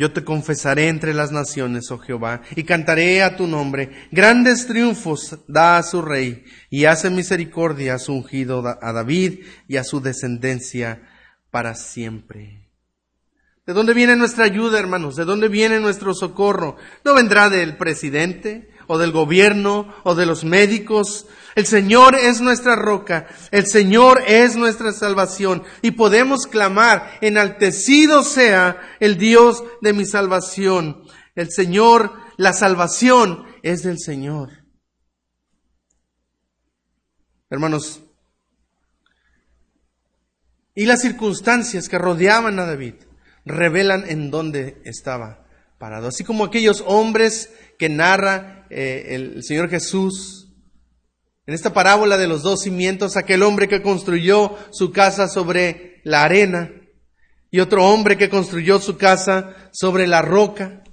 Yo 0.01 0.13
te 0.13 0.25
confesaré 0.25 0.89
entre 0.89 1.13
las 1.13 1.31
naciones, 1.31 1.91
oh 1.91 1.99
Jehová, 1.99 2.41
y 2.57 2.65
cantaré 2.65 3.23
a 3.23 3.37
tu 3.37 3.47
nombre. 3.47 4.09
Grandes 4.11 4.67
triunfos 4.67 5.37
da 5.47 5.77
a 5.77 5.83
su 5.83 6.01
rey, 6.01 6.43
y 6.71 6.87
hace 6.87 7.11
misericordia 7.11 7.97
a 7.97 7.99
su 7.99 8.15
ungido 8.15 8.67
a 8.67 8.93
David 8.95 9.41
y 9.69 9.77
a 9.77 9.85
su 9.85 10.01
descendencia 10.01 11.03
para 11.51 11.75
siempre. 11.75 12.71
¿De 13.67 13.75
dónde 13.75 13.93
viene 13.93 14.17
nuestra 14.17 14.47
ayuda, 14.47 14.79
hermanos? 14.79 15.17
¿De 15.17 15.27
dónde 15.27 15.49
viene 15.49 15.81
nuestro 15.81 16.15
socorro? 16.15 16.79
No 17.05 17.13
vendrá 17.13 17.51
del 17.51 17.77
presidente, 17.77 18.70
o 18.93 18.99
del 18.99 19.13
gobierno, 19.13 19.95
o 20.03 20.17
de 20.17 20.27
los 20.27 20.43
médicos, 20.43 21.29
el 21.55 21.65
Señor 21.65 22.17
es 22.17 22.41
nuestra 22.41 22.75
roca, 22.75 23.29
el 23.53 23.69
Señor 23.69 24.21
es 24.27 24.57
nuestra 24.57 24.91
salvación 24.91 25.63
y 25.81 25.93
podemos 25.93 26.49
clamar, 26.49 27.17
enaltecido 27.21 28.25
sea 28.25 28.81
el 28.99 29.17
Dios 29.17 29.63
de 29.81 29.93
mi 29.93 30.05
salvación. 30.07 31.05
El 31.37 31.53
Señor, 31.53 32.13
la 32.37 32.53
salvación 32.53 33.47
es 33.63 33.85
del 33.85 34.01
Señor. 34.01 34.65
Hermanos, 37.49 38.01
y 40.75 40.87
las 40.87 41.01
circunstancias 41.01 41.89
que 41.89 41.99
rodeaban 41.99 42.59
a 42.59 42.67
David 42.67 42.95
revelan 43.45 44.11
en 44.11 44.33
dónde 44.33 44.83
estaba 44.85 45.47
parado. 45.79 46.09
Así 46.09 46.25
como 46.25 46.45
aquellos 46.45 46.83
hombres 46.89 47.53
que 47.79 47.89
narra 47.89 48.60
eh, 48.71 49.15
el 49.15 49.45
Señor 49.45 49.69
Jesús 49.69 50.41
en 51.51 51.55
esta 51.55 51.73
parábola 51.73 52.17
de 52.17 52.29
los 52.29 52.43
dos 52.43 52.61
cimientos, 52.63 53.17
aquel 53.17 53.43
hombre 53.43 53.67
que 53.67 53.83
construyó 53.83 54.57
su 54.71 54.93
casa 54.93 55.27
sobre 55.27 56.01
la 56.05 56.23
arena 56.23 56.71
y 57.51 57.59
otro 57.59 57.85
hombre 57.87 58.17
que 58.17 58.29
construyó 58.29 58.79
su 58.79 58.97
casa 58.97 59.57
sobre 59.73 60.07
la 60.07 60.23
roca. 60.23 60.85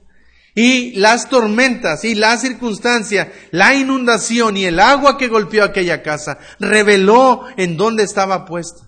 Y 0.56 0.94
las 0.94 1.30
tormentas 1.30 2.04
y 2.04 2.16
la 2.16 2.38
circunstancia, 2.38 3.32
la 3.52 3.76
inundación 3.76 4.58
y 4.58 4.66
el 4.66 4.80
agua 4.80 5.16
que 5.20 5.28
golpeó 5.28 5.64
aquella 5.64 6.02
casa 6.02 6.40
reveló 6.60 7.44
en 7.58 7.78
dónde 7.78 8.02
estaba 8.02 8.46
puesta. 8.46 8.87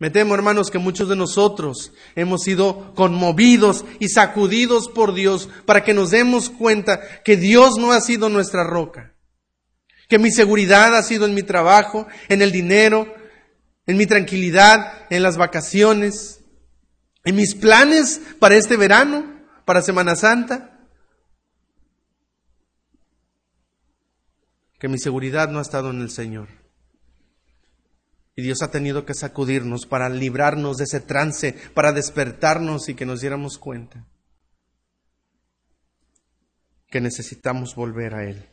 Me 0.00 0.10
temo, 0.10 0.34
hermanos, 0.34 0.70
que 0.70 0.78
muchos 0.78 1.08
de 1.08 1.14
nosotros 1.14 1.92
hemos 2.16 2.42
sido 2.42 2.92
conmovidos 2.94 3.84
y 4.00 4.08
sacudidos 4.08 4.88
por 4.88 5.14
Dios 5.14 5.48
para 5.64 5.84
que 5.84 5.94
nos 5.94 6.10
demos 6.10 6.50
cuenta 6.50 7.22
que 7.22 7.36
Dios 7.36 7.76
no 7.78 7.92
ha 7.92 8.00
sido 8.00 8.28
nuestra 8.28 8.64
roca 8.64 9.14
que 10.10 10.18
mi 10.18 10.32
seguridad 10.32 10.96
ha 10.96 11.02
sido 11.04 11.24
en 11.24 11.34
mi 11.34 11.44
trabajo, 11.44 12.08
en 12.28 12.42
el 12.42 12.50
dinero, 12.50 13.14
en 13.86 13.96
mi 13.96 14.06
tranquilidad, 14.06 15.06
en 15.08 15.22
las 15.22 15.36
vacaciones, 15.36 16.44
en 17.24 17.36
mis 17.36 17.54
planes 17.54 18.20
para 18.40 18.56
este 18.56 18.76
verano, 18.76 19.40
para 19.64 19.82
Semana 19.82 20.16
Santa. 20.16 20.80
Que 24.80 24.88
mi 24.88 24.98
seguridad 24.98 25.48
no 25.48 25.60
ha 25.60 25.62
estado 25.62 25.90
en 25.90 26.00
el 26.00 26.10
Señor. 26.10 26.48
Y 28.40 28.42
Dios 28.42 28.62
ha 28.62 28.70
tenido 28.70 29.04
que 29.04 29.12
sacudirnos 29.12 29.84
para 29.84 30.08
librarnos 30.08 30.78
de 30.78 30.84
ese 30.84 31.00
trance, 31.00 31.54
para 31.74 31.92
despertarnos 31.92 32.88
y 32.88 32.94
que 32.94 33.04
nos 33.04 33.20
diéramos 33.20 33.58
cuenta 33.58 34.06
que 36.88 37.02
necesitamos 37.02 37.74
volver 37.74 38.14
a 38.14 38.24
Él. 38.24 38.48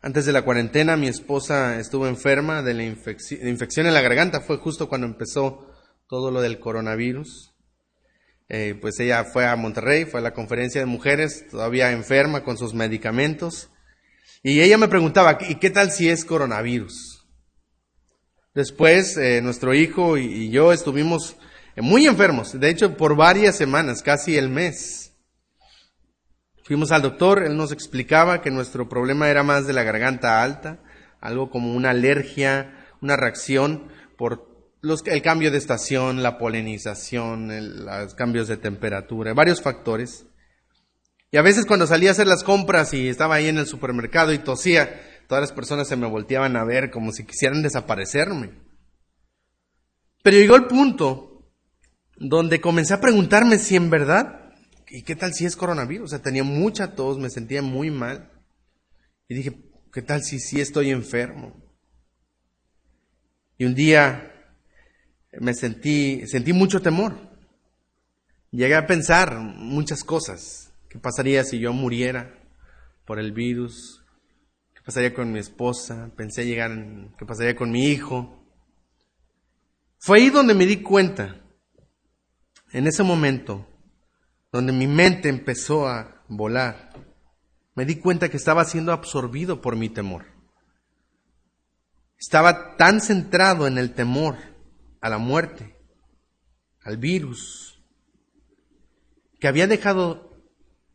Antes 0.00 0.24
de 0.24 0.32
la 0.32 0.46
cuarentena 0.46 0.96
mi 0.96 1.08
esposa 1.08 1.78
estuvo 1.78 2.06
enferma 2.06 2.62
de 2.62 2.72
la 2.72 2.84
infección 2.84 3.86
en 3.86 3.92
la 3.92 4.00
garganta, 4.00 4.40
fue 4.40 4.56
justo 4.56 4.88
cuando 4.88 5.06
empezó 5.06 5.70
todo 6.08 6.30
lo 6.30 6.40
del 6.40 6.58
coronavirus. 6.58 7.54
Eh, 8.48 8.78
pues 8.80 8.98
ella 8.98 9.24
fue 9.24 9.46
a 9.46 9.56
Monterrey, 9.56 10.06
fue 10.06 10.20
a 10.20 10.22
la 10.22 10.32
conferencia 10.32 10.80
de 10.80 10.86
mujeres, 10.86 11.48
todavía 11.50 11.92
enferma 11.92 12.44
con 12.44 12.56
sus 12.56 12.72
medicamentos. 12.72 13.68
Y 14.42 14.62
ella 14.62 14.78
me 14.78 14.88
preguntaba, 14.88 15.36
¿y 15.46 15.56
qué 15.56 15.68
tal 15.68 15.90
si 15.90 16.08
es 16.08 16.24
coronavirus? 16.24 17.15
Después, 18.56 19.18
eh, 19.18 19.42
nuestro 19.42 19.74
hijo 19.74 20.16
y 20.16 20.48
yo 20.48 20.72
estuvimos 20.72 21.36
muy 21.76 22.06
enfermos, 22.06 22.58
de 22.58 22.70
hecho 22.70 22.96
por 22.96 23.14
varias 23.14 23.54
semanas, 23.54 24.02
casi 24.02 24.38
el 24.38 24.48
mes. 24.48 25.12
Fuimos 26.64 26.90
al 26.90 27.02
doctor, 27.02 27.42
él 27.44 27.54
nos 27.54 27.70
explicaba 27.70 28.40
que 28.40 28.50
nuestro 28.50 28.88
problema 28.88 29.28
era 29.28 29.42
más 29.42 29.66
de 29.66 29.74
la 29.74 29.82
garganta 29.82 30.42
alta, 30.42 30.80
algo 31.20 31.50
como 31.50 31.74
una 31.74 31.90
alergia, 31.90 32.86
una 33.02 33.14
reacción 33.14 33.88
por 34.16 34.48
los, 34.80 35.06
el 35.06 35.20
cambio 35.20 35.50
de 35.50 35.58
estación, 35.58 36.22
la 36.22 36.38
polinización, 36.38 37.84
los 37.84 38.14
cambios 38.14 38.48
de 38.48 38.56
temperatura, 38.56 39.34
varios 39.34 39.60
factores. 39.60 40.24
Y 41.30 41.36
a 41.36 41.42
veces 41.42 41.66
cuando 41.66 41.86
salía 41.86 42.08
a 42.08 42.12
hacer 42.12 42.26
las 42.26 42.42
compras 42.42 42.94
y 42.94 43.06
estaba 43.06 43.34
ahí 43.34 43.48
en 43.48 43.58
el 43.58 43.66
supermercado 43.66 44.32
y 44.32 44.38
tosía, 44.38 44.98
todas 45.28 45.42
las 45.42 45.52
personas 45.52 45.88
se 45.88 45.96
me 45.96 46.06
volteaban 46.06 46.56
a 46.56 46.64
ver 46.64 46.90
como 46.90 47.12
si 47.12 47.24
quisieran 47.24 47.62
desaparecerme. 47.62 48.50
Pero 50.22 50.36
llegó 50.36 50.56
el 50.56 50.66
punto 50.66 51.50
donde 52.16 52.60
comencé 52.60 52.94
a 52.94 53.00
preguntarme 53.00 53.58
si 53.58 53.76
en 53.76 53.90
verdad 53.90 54.46
¿y 54.88 55.02
qué 55.02 55.16
tal 55.16 55.34
si 55.34 55.44
es 55.44 55.56
coronavirus? 55.56 56.06
O 56.06 56.08
sea, 56.08 56.22
tenía 56.22 56.44
mucha 56.44 56.94
tos, 56.94 57.18
me 57.18 57.30
sentía 57.30 57.62
muy 57.62 57.90
mal. 57.90 58.30
Y 59.28 59.34
dije, 59.34 59.56
¿qué 59.92 60.02
tal 60.02 60.22
si 60.22 60.38
sí 60.38 60.60
estoy 60.60 60.90
enfermo? 60.90 61.54
Y 63.58 63.64
un 63.64 63.74
día 63.74 64.32
me 65.40 65.54
sentí, 65.54 66.26
sentí 66.26 66.52
mucho 66.52 66.80
temor. 66.80 67.18
Llegué 68.50 68.74
a 68.74 68.86
pensar 68.86 69.38
muchas 69.38 70.04
cosas. 70.04 70.72
¿Qué 70.88 70.98
pasaría 70.98 71.42
si 71.44 71.58
yo 71.58 71.72
muriera 71.72 72.38
por 73.04 73.18
el 73.18 73.32
virus? 73.32 73.95
¿Qué 74.86 74.92
pasaría 74.92 75.14
con 75.14 75.32
mi 75.32 75.40
esposa? 75.40 76.12
Pensé 76.16 76.46
llegar, 76.46 76.70
en, 76.70 77.12
¿qué 77.18 77.26
pasaría 77.26 77.56
con 77.56 77.72
mi 77.72 77.88
hijo? 77.88 78.40
Fue 79.98 80.18
ahí 80.18 80.30
donde 80.30 80.54
me 80.54 80.64
di 80.64 80.80
cuenta, 80.80 81.42
en 82.70 82.86
ese 82.86 83.02
momento, 83.02 83.66
donde 84.52 84.72
mi 84.72 84.86
mente 84.86 85.28
empezó 85.28 85.88
a 85.88 86.22
volar, 86.28 86.92
me 87.74 87.84
di 87.84 87.96
cuenta 87.96 88.28
que 88.28 88.36
estaba 88.36 88.64
siendo 88.64 88.92
absorbido 88.92 89.60
por 89.60 89.74
mi 89.74 89.88
temor. 89.88 90.26
Estaba 92.16 92.76
tan 92.76 93.00
centrado 93.00 93.66
en 93.66 93.78
el 93.78 93.92
temor 93.92 94.36
a 95.00 95.08
la 95.08 95.18
muerte, 95.18 95.76
al 96.84 96.96
virus, 96.96 97.82
que 99.40 99.48
había 99.48 99.66
dejado 99.66 100.30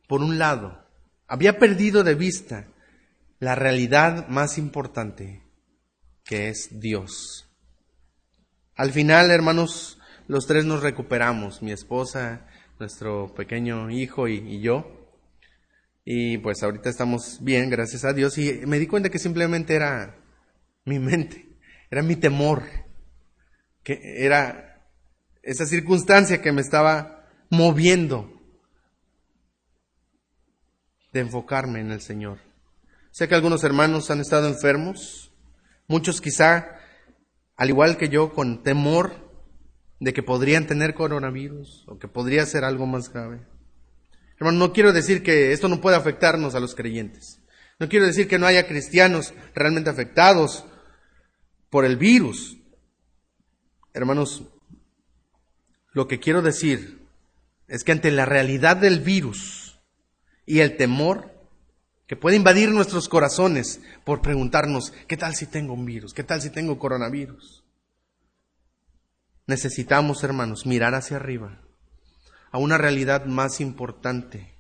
por 0.08 0.22
un 0.22 0.40
lado, 0.40 0.88
había 1.28 1.60
perdido 1.60 2.06
de 2.06 2.16
vista 2.16 2.71
la 3.42 3.56
realidad 3.56 4.28
más 4.28 4.60
importante, 4.60 5.42
que 6.24 6.50
es 6.50 6.80
Dios. 6.80 7.50
Al 8.76 8.92
final, 8.92 9.32
hermanos, 9.32 10.00
los 10.28 10.46
tres 10.46 10.64
nos 10.64 10.84
recuperamos, 10.84 11.64
mi 11.64 11.72
esposa, 11.72 12.46
nuestro 12.80 13.34
pequeño 13.34 13.90
hijo 13.90 14.28
y, 14.28 14.62
yo. 14.62 15.10
Y 16.06 16.38
pues 16.38 16.62
ahorita 16.62 16.92
estamos 16.92 17.40
bien, 17.42 17.72
gracias 17.72 18.06
a 18.06 18.14
Dios. 18.14 18.38
Y 18.38 18.62
me 18.68 18.78
di 18.78 18.86
cuenta 18.86 19.10
que 19.10 19.18
simplemente 19.18 19.74
era 19.74 20.24
mi 20.86 21.00
mente, 21.00 21.58
era 21.90 22.04
mi 22.04 22.18
temor, 22.18 22.62
que 23.82 24.24
era 24.24 24.88
esa 25.42 25.66
circunstancia 25.66 26.44
que 26.44 26.52
me 26.52 26.62
estaba 26.62 27.28
moviendo 27.50 28.40
de 31.12 31.22
enfocarme 31.22 31.80
en 31.80 31.90
el 31.92 32.02
Señor. 32.02 32.51
Sé 33.12 33.28
que 33.28 33.36
algunos 33.36 33.64
hermanos 33.66 34.10
han 34.10 34.22
estado 34.22 34.48
enfermos, 34.48 35.34
muchos 35.88 36.22
quizá, 36.22 36.80
al 37.58 37.70
igual 37.70 37.98
que 37.98 38.08
yo, 38.08 38.34
con 38.34 38.64
temor 38.64 39.30
de 40.00 40.14
que 40.14 40.24
podrían 40.24 40.66
tener 40.66 40.96
coronavirus 40.96 41.84
o 41.88 42.00
que 42.00 42.08
podría 42.08 42.46
ser 42.46 42.64
algo 42.64 42.88
más 42.88 43.12
grave. 43.12 43.46
Hermano, 44.40 44.60
no 44.60 44.74
quiero 44.74 44.94
decir 44.94 45.24
que 45.24 45.52
esto 45.52 45.68
no 45.68 45.82
puede 45.82 45.98
afectarnos 45.98 46.56
a 46.56 46.62
los 46.62 46.74
creyentes. 46.74 47.42
No 47.80 47.90
quiero 47.90 48.06
decir 48.06 48.30
que 48.30 48.40
no 48.40 48.48
haya 48.48 48.66
cristianos 48.66 49.34
realmente 49.54 49.90
afectados 49.90 50.66
por 51.70 51.84
el 51.84 51.98
virus. 51.98 52.58
Hermanos, 53.94 54.44
lo 55.92 56.08
que 56.08 56.20
quiero 56.20 56.42
decir 56.42 57.06
es 57.68 57.84
que 57.84 57.92
ante 57.92 58.10
la 58.10 58.26
realidad 58.26 58.78
del 58.78 59.02
virus 59.02 59.80
y 60.46 60.60
el 60.60 60.78
temor 60.78 61.41
que 62.12 62.18
puede 62.18 62.36
invadir 62.36 62.72
nuestros 62.72 63.08
corazones 63.08 63.80
por 64.04 64.22
preguntarnos, 64.22 64.92
¿qué 65.08 65.16
tal 65.16 65.34
si 65.34 65.46
tengo 65.46 65.74
un 65.74 65.86
virus? 65.86 66.14
¿Qué 66.14 66.26
tal 66.26 66.42
si 66.42 66.50
tengo 66.50 66.78
coronavirus? 66.78 67.64
Necesitamos, 69.48 70.22
hermanos, 70.26 70.66
mirar 70.66 70.94
hacia 70.94 71.16
arriba, 71.16 71.62
a 72.52 72.58
una 72.58 72.78
realidad 72.78 73.28
más 73.28 73.62
importante, 73.62 74.58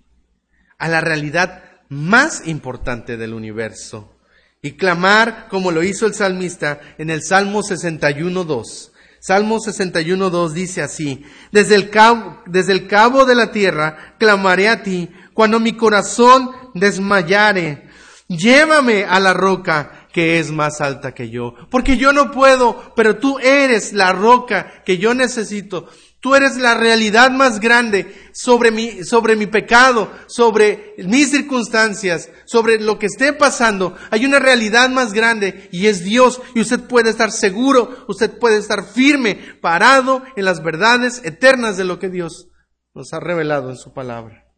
a 0.77 0.87
la 0.87 1.01
realidad 1.01 1.65
más 1.89 2.47
importante 2.47 3.17
del 3.17 3.33
universo, 3.33 4.17
y 4.61 4.77
clamar 4.77 5.49
como 5.49 5.71
lo 5.71 5.83
hizo 5.83 6.05
el 6.05 6.13
salmista 6.13 6.79
en 6.97 7.09
el 7.09 7.21
Salmo 7.21 7.63
61.2. 7.63 8.91
Salmo 9.19 9.59
61.2 9.59 10.51
dice 10.53 10.81
así, 10.81 11.25
desde 11.51 11.75
el, 11.75 11.89
cabo, 11.89 12.41
desde 12.45 12.71
el 12.71 12.87
cabo 12.87 13.25
de 13.25 13.35
la 13.35 13.51
tierra 13.51 14.15
clamaré 14.17 14.69
a 14.69 14.83
ti, 14.83 15.09
cuando 15.33 15.59
mi 15.59 15.73
corazón 15.73 16.51
desmayare, 16.73 17.89
llévame 18.27 19.05
a 19.05 19.19
la 19.19 19.33
roca 19.33 20.07
que 20.11 20.39
es 20.39 20.51
más 20.51 20.81
alta 20.81 21.13
que 21.13 21.29
yo, 21.29 21.53
porque 21.69 21.97
yo 21.97 22.13
no 22.13 22.31
puedo, 22.31 22.93
pero 22.95 23.17
tú 23.17 23.39
eres 23.39 23.93
la 23.93 24.11
roca 24.11 24.83
que 24.85 24.97
yo 24.97 25.13
necesito. 25.13 25.87
Tú 26.21 26.35
eres 26.35 26.57
la 26.57 26.75
realidad 26.75 27.31
más 27.31 27.59
grande 27.59 28.15
sobre 28.31 28.69
mi, 28.69 29.03
sobre 29.03 29.35
mi 29.35 29.47
pecado, 29.47 30.11
sobre 30.27 30.93
mis 30.99 31.31
circunstancias, 31.31 32.29
sobre 32.45 32.79
lo 32.79 32.99
que 32.99 33.07
esté 33.07 33.33
pasando. 33.33 33.97
Hay 34.11 34.23
una 34.25 34.37
realidad 34.37 34.89
más 34.89 35.13
grande 35.13 35.67
y 35.71 35.87
es 35.87 36.03
Dios. 36.03 36.39
Y 36.53 36.61
usted 36.61 36.81
puede 36.81 37.09
estar 37.09 37.31
seguro, 37.31 38.05
usted 38.07 38.37
puede 38.37 38.57
estar 38.57 38.83
firme, 38.83 39.35
parado 39.61 40.21
en 40.35 40.45
las 40.45 40.61
verdades 40.61 41.21
eternas 41.25 41.75
de 41.75 41.85
lo 41.85 41.97
que 41.97 42.09
Dios 42.09 42.49
nos 42.93 43.13
ha 43.13 43.19
revelado 43.19 43.71
en 43.71 43.77
su 43.77 43.91
palabra. 43.91 44.50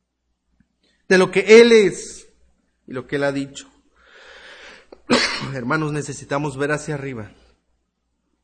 De 1.07 1.17
lo 1.17 1.31
que 1.31 1.61
Él 1.61 1.71
es 1.71 2.27
y 2.87 2.93
lo 2.93 3.07
que 3.07 3.17
Él 3.17 3.23
ha 3.23 3.31
dicho. 3.31 3.69
Hermanos, 5.53 5.91
necesitamos 5.91 6.57
ver 6.57 6.71
hacia 6.71 6.95
arriba 6.95 7.31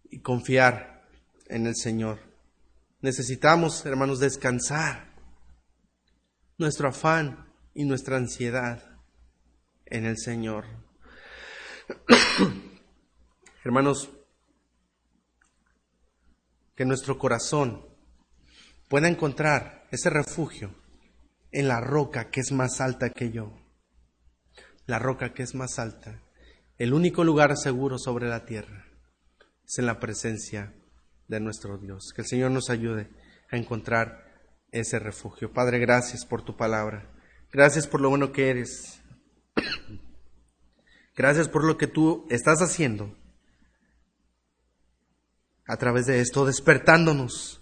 y 0.10 0.20
confiar 0.20 1.08
en 1.48 1.68
el 1.68 1.76
Señor. 1.76 2.20
Necesitamos, 3.02 3.86
hermanos, 3.86 4.20
descansar 4.20 5.14
nuestro 6.58 6.90
afán 6.90 7.48
y 7.74 7.86
nuestra 7.86 8.18
ansiedad 8.18 8.84
en 9.86 10.06
el 10.06 10.18
Señor. 10.18 10.66
hermanos, 13.64 14.10
que 16.76 16.86
nuestro 16.86 17.18
corazón 17.18 17.86
pueda 18.88 19.08
encontrar 19.08 19.88
ese 19.92 20.10
refugio 20.10 20.74
en 21.52 21.68
la 21.68 21.82
roca 21.82 22.30
que 22.30 22.42
es 22.42 22.52
más 22.52 22.82
alta 22.82 23.10
que 23.10 23.32
yo. 23.32 23.52
La 24.86 25.00
roca 25.00 25.34
que 25.34 25.44
es 25.44 25.56
más 25.56 25.80
alta. 25.80 26.22
El 26.78 26.94
único 26.94 27.24
lugar 27.24 27.58
seguro 27.58 27.98
sobre 27.98 28.28
la 28.28 28.46
tierra 28.46 28.86
es 29.66 29.78
en 29.80 29.86
la 29.86 30.00
presencia 30.00 30.74
de 31.28 31.40
nuestro 31.40 31.78
Dios. 31.78 32.14
Que 32.16 32.22
el 32.22 32.28
Señor 32.28 32.52
nos 32.52 32.70
ayude 32.70 33.10
a 33.52 33.58
encontrar 33.58 34.30
ese 34.72 35.00
refugio. 35.00 35.52
Padre, 35.52 35.80
gracias 35.80 36.26
por 36.26 36.44
tu 36.44 36.56
palabra. 36.56 37.12
Gracias 37.52 37.88
por 37.88 38.02
lo 38.02 38.10
bueno 38.10 38.32
que 38.32 38.50
eres. 38.50 39.02
Gracias 41.16 41.50
por 41.50 41.66
lo 41.66 41.78
que 41.78 41.88
tú 41.88 42.26
estás 42.30 42.62
haciendo 42.62 43.16
a 45.68 45.78
través 45.78 46.08
de 46.08 46.20
esto, 46.20 46.46
despertándonos 46.46 47.62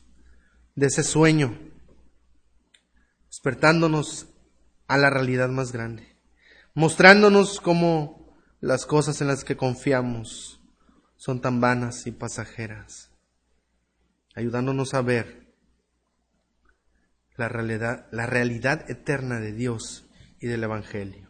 de 0.75 0.85
ese 0.87 1.03
sueño, 1.03 1.59
despertándonos 3.37 4.27
a 4.87 4.97
la 4.97 5.09
realidad 5.09 5.49
más 5.49 5.71
grande, 5.71 6.17
mostrándonos 6.73 7.61
cómo 7.61 8.35
las 8.59 8.85
cosas 8.85 9.21
en 9.21 9.27
las 9.27 9.43
que 9.43 9.55
confiamos 9.55 10.59
son 11.17 11.39
tan 11.39 11.61
vanas 11.61 12.07
y 12.07 12.11
pasajeras 12.11 13.11
ayudándonos 14.37 14.93
a 14.93 15.01
ver 15.01 15.47
la 17.37 17.49
realidad, 17.49 18.05
la 18.11 18.27
realidad 18.27 18.89
eterna 18.89 19.39
de 19.39 19.51
Dios 19.51 20.05
y 20.39 20.45
del 20.45 20.63
Evangelio. 20.63 21.27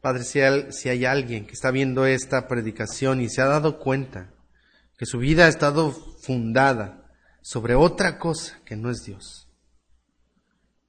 Padre, 0.00 0.24
si 0.24 0.40
hay, 0.40 0.72
si 0.72 0.88
hay 0.88 1.04
alguien 1.04 1.46
que 1.46 1.52
está 1.52 1.70
viendo 1.70 2.06
esta 2.06 2.48
predicación 2.48 3.20
y 3.20 3.28
se 3.28 3.42
ha 3.42 3.46
dado 3.46 3.78
cuenta 3.78 4.32
que 4.96 5.04
su 5.04 5.18
vida 5.18 5.44
ha 5.44 5.48
estado 5.48 5.92
fundada 5.92 7.10
sobre 7.42 7.74
otra 7.74 8.18
cosa 8.18 8.58
que 8.64 8.76
no 8.76 8.90
es 8.90 9.04
Dios, 9.04 9.51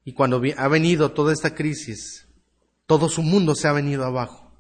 y 0.06 0.14
cuando 0.14 0.42
ha 0.58 0.68
venido 0.68 1.12
toda 1.12 1.34
esta 1.34 1.56
crisis, 1.56 2.28
todo 2.86 3.10
su 3.10 3.24
mundo 3.24 3.56
se 3.56 3.68
ha 3.68 3.74
venido 3.74 4.04
abajo. 4.04 4.52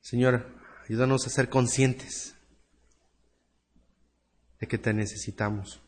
Señor, 0.00 0.56
ayúdanos 0.88 1.26
a 1.26 1.30
ser 1.30 1.48
conscientes 1.48 2.34
de 4.60 4.68
que 4.68 4.78
te 4.78 4.92
necesitamos. 4.92 5.80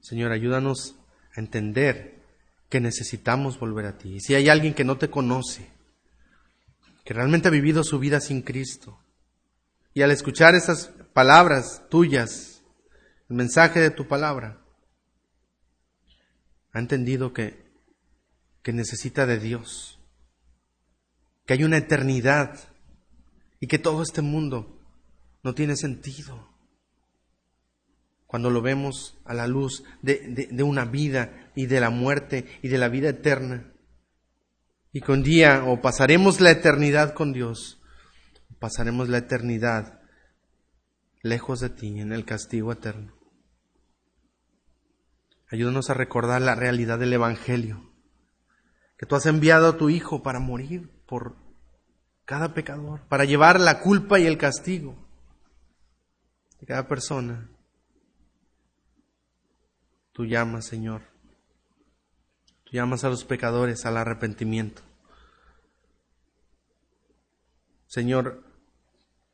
Señor, 0.00 0.32
ayúdanos 0.32 0.96
a 1.34 1.40
entender 1.40 2.20
que 2.68 2.80
necesitamos 2.80 3.58
volver 3.58 3.86
a 3.86 3.98
ti. 3.98 4.14
Y 4.14 4.20
si 4.20 4.34
hay 4.34 4.48
alguien 4.48 4.74
que 4.74 4.84
no 4.84 4.96
te 4.96 5.10
conoce, 5.10 5.68
que 7.04 7.14
realmente 7.14 7.48
ha 7.48 7.50
vivido 7.50 7.84
su 7.84 7.98
vida 7.98 8.20
sin 8.20 8.42
Cristo, 8.42 8.98
y 9.92 10.02
al 10.02 10.10
escuchar 10.10 10.54
esas 10.54 10.92
palabras 11.12 11.82
tuyas, 11.90 12.62
el 13.28 13.36
mensaje 13.36 13.80
de 13.80 13.90
tu 13.90 14.06
palabra, 14.06 14.59
ha 16.72 16.78
entendido 16.78 17.32
que, 17.32 17.70
que 18.62 18.72
necesita 18.72 19.26
de 19.26 19.38
Dios, 19.38 19.98
que 21.46 21.54
hay 21.54 21.64
una 21.64 21.78
eternidad 21.78 22.58
y 23.58 23.66
que 23.66 23.78
todo 23.78 24.02
este 24.02 24.22
mundo 24.22 24.80
no 25.42 25.54
tiene 25.54 25.76
sentido 25.76 26.50
cuando 28.30 28.48
lo 28.48 28.62
vemos 28.62 29.18
a 29.24 29.34
la 29.34 29.48
luz 29.48 29.82
de, 30.02 30.48
de, 30.52 30.62
una 30.62 30.84
vida 30.84 31.50
y 31.56 31.66
de 31.66 31.80
la 31.80 31.90
muerte 31.90 32.46
y 32.62 32.68
de 32.68 32.78
la 32.78 32.88
vida 32.88 33.08
eterna. 33.08 33.72
Y 34.92 35.00
que 35.00 35.10
un 35.10 35.24
día 35.24 35.64
o 35.64 35.80
pasaremos 35.80 36.40
la 36.40 36.52
eternidad 36.52 37.12
con 37.12 37.32
Dios, 37.32 37.82
o 38.48 38.58
pasaremos 38.60 39.08
la 39.08 39.18
eternidad 39.18 40.00
lejos 41.22 41.58
de 41.58 41.70
ti 41.70 41.98
en 41.98 42.12
el 42.12 42.24
castigo 42.24 42.70
eterno. 42.70 43.19
Ayúdanos 45.50 45.90
a 45.90 45.94
recordar 45.94 46.42
la 46.42 46.54
realidad 46.54 46.98
del 46.98 47.12
Evangelio, 47.12 47.90
que 48.96 49.06
tú 49.06 49.16
has 49.16 49.26
enviado 49.26 49.68
a 49.68 49.76
tu 49.76 49.90
Hijo 49.90 50.22
para 50.22 50.38
morir 50.38 50.90
por 51.06 51.36
cada 52.24 52.54
pecador, 52.54 53.00
para 53.08 53.24
llevar 53.24 53.60
la 53.60 53.80
culpa 53.80 54.20
y 54.20 54.26
el 54.26 54.38
castigo 54.38 54.96
de 56.60 56.66
cada 56.66 56.86
persona 56.86 57.48
Tú 60.20 60.26
llamas, 60.26 60.66
Señor. 60.66 61.02
Tú 62.64 62.72
llamas 62.72 63.04
a 63.04 63.08
los 63.08 63.24
pecadores 63.24 63.86
al 63.86 63.96
arrepentimiento. 63.96 64.82
Señor, 67.86 68.44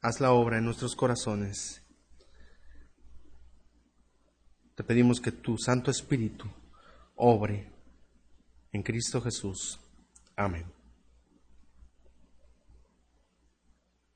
haz 0.00 0.20
la 0.20 0.30
obra 0.30 0.58
en 0.58 0.64
nuestros 0.64 0.94
corazones. 0.94 1.82
Te 4.76 4.84
pedimos 4.84 5.20
que 5.20 5.32
tu 5.32 5.56
Santo 5.56 5.90
Espíritu 5.90 6.46
obre 7.16 7.66
en 8.72 8.82
Cristo 8.82 9.22
Jesús. 9.22 9.80
Amén. 10.36 10.75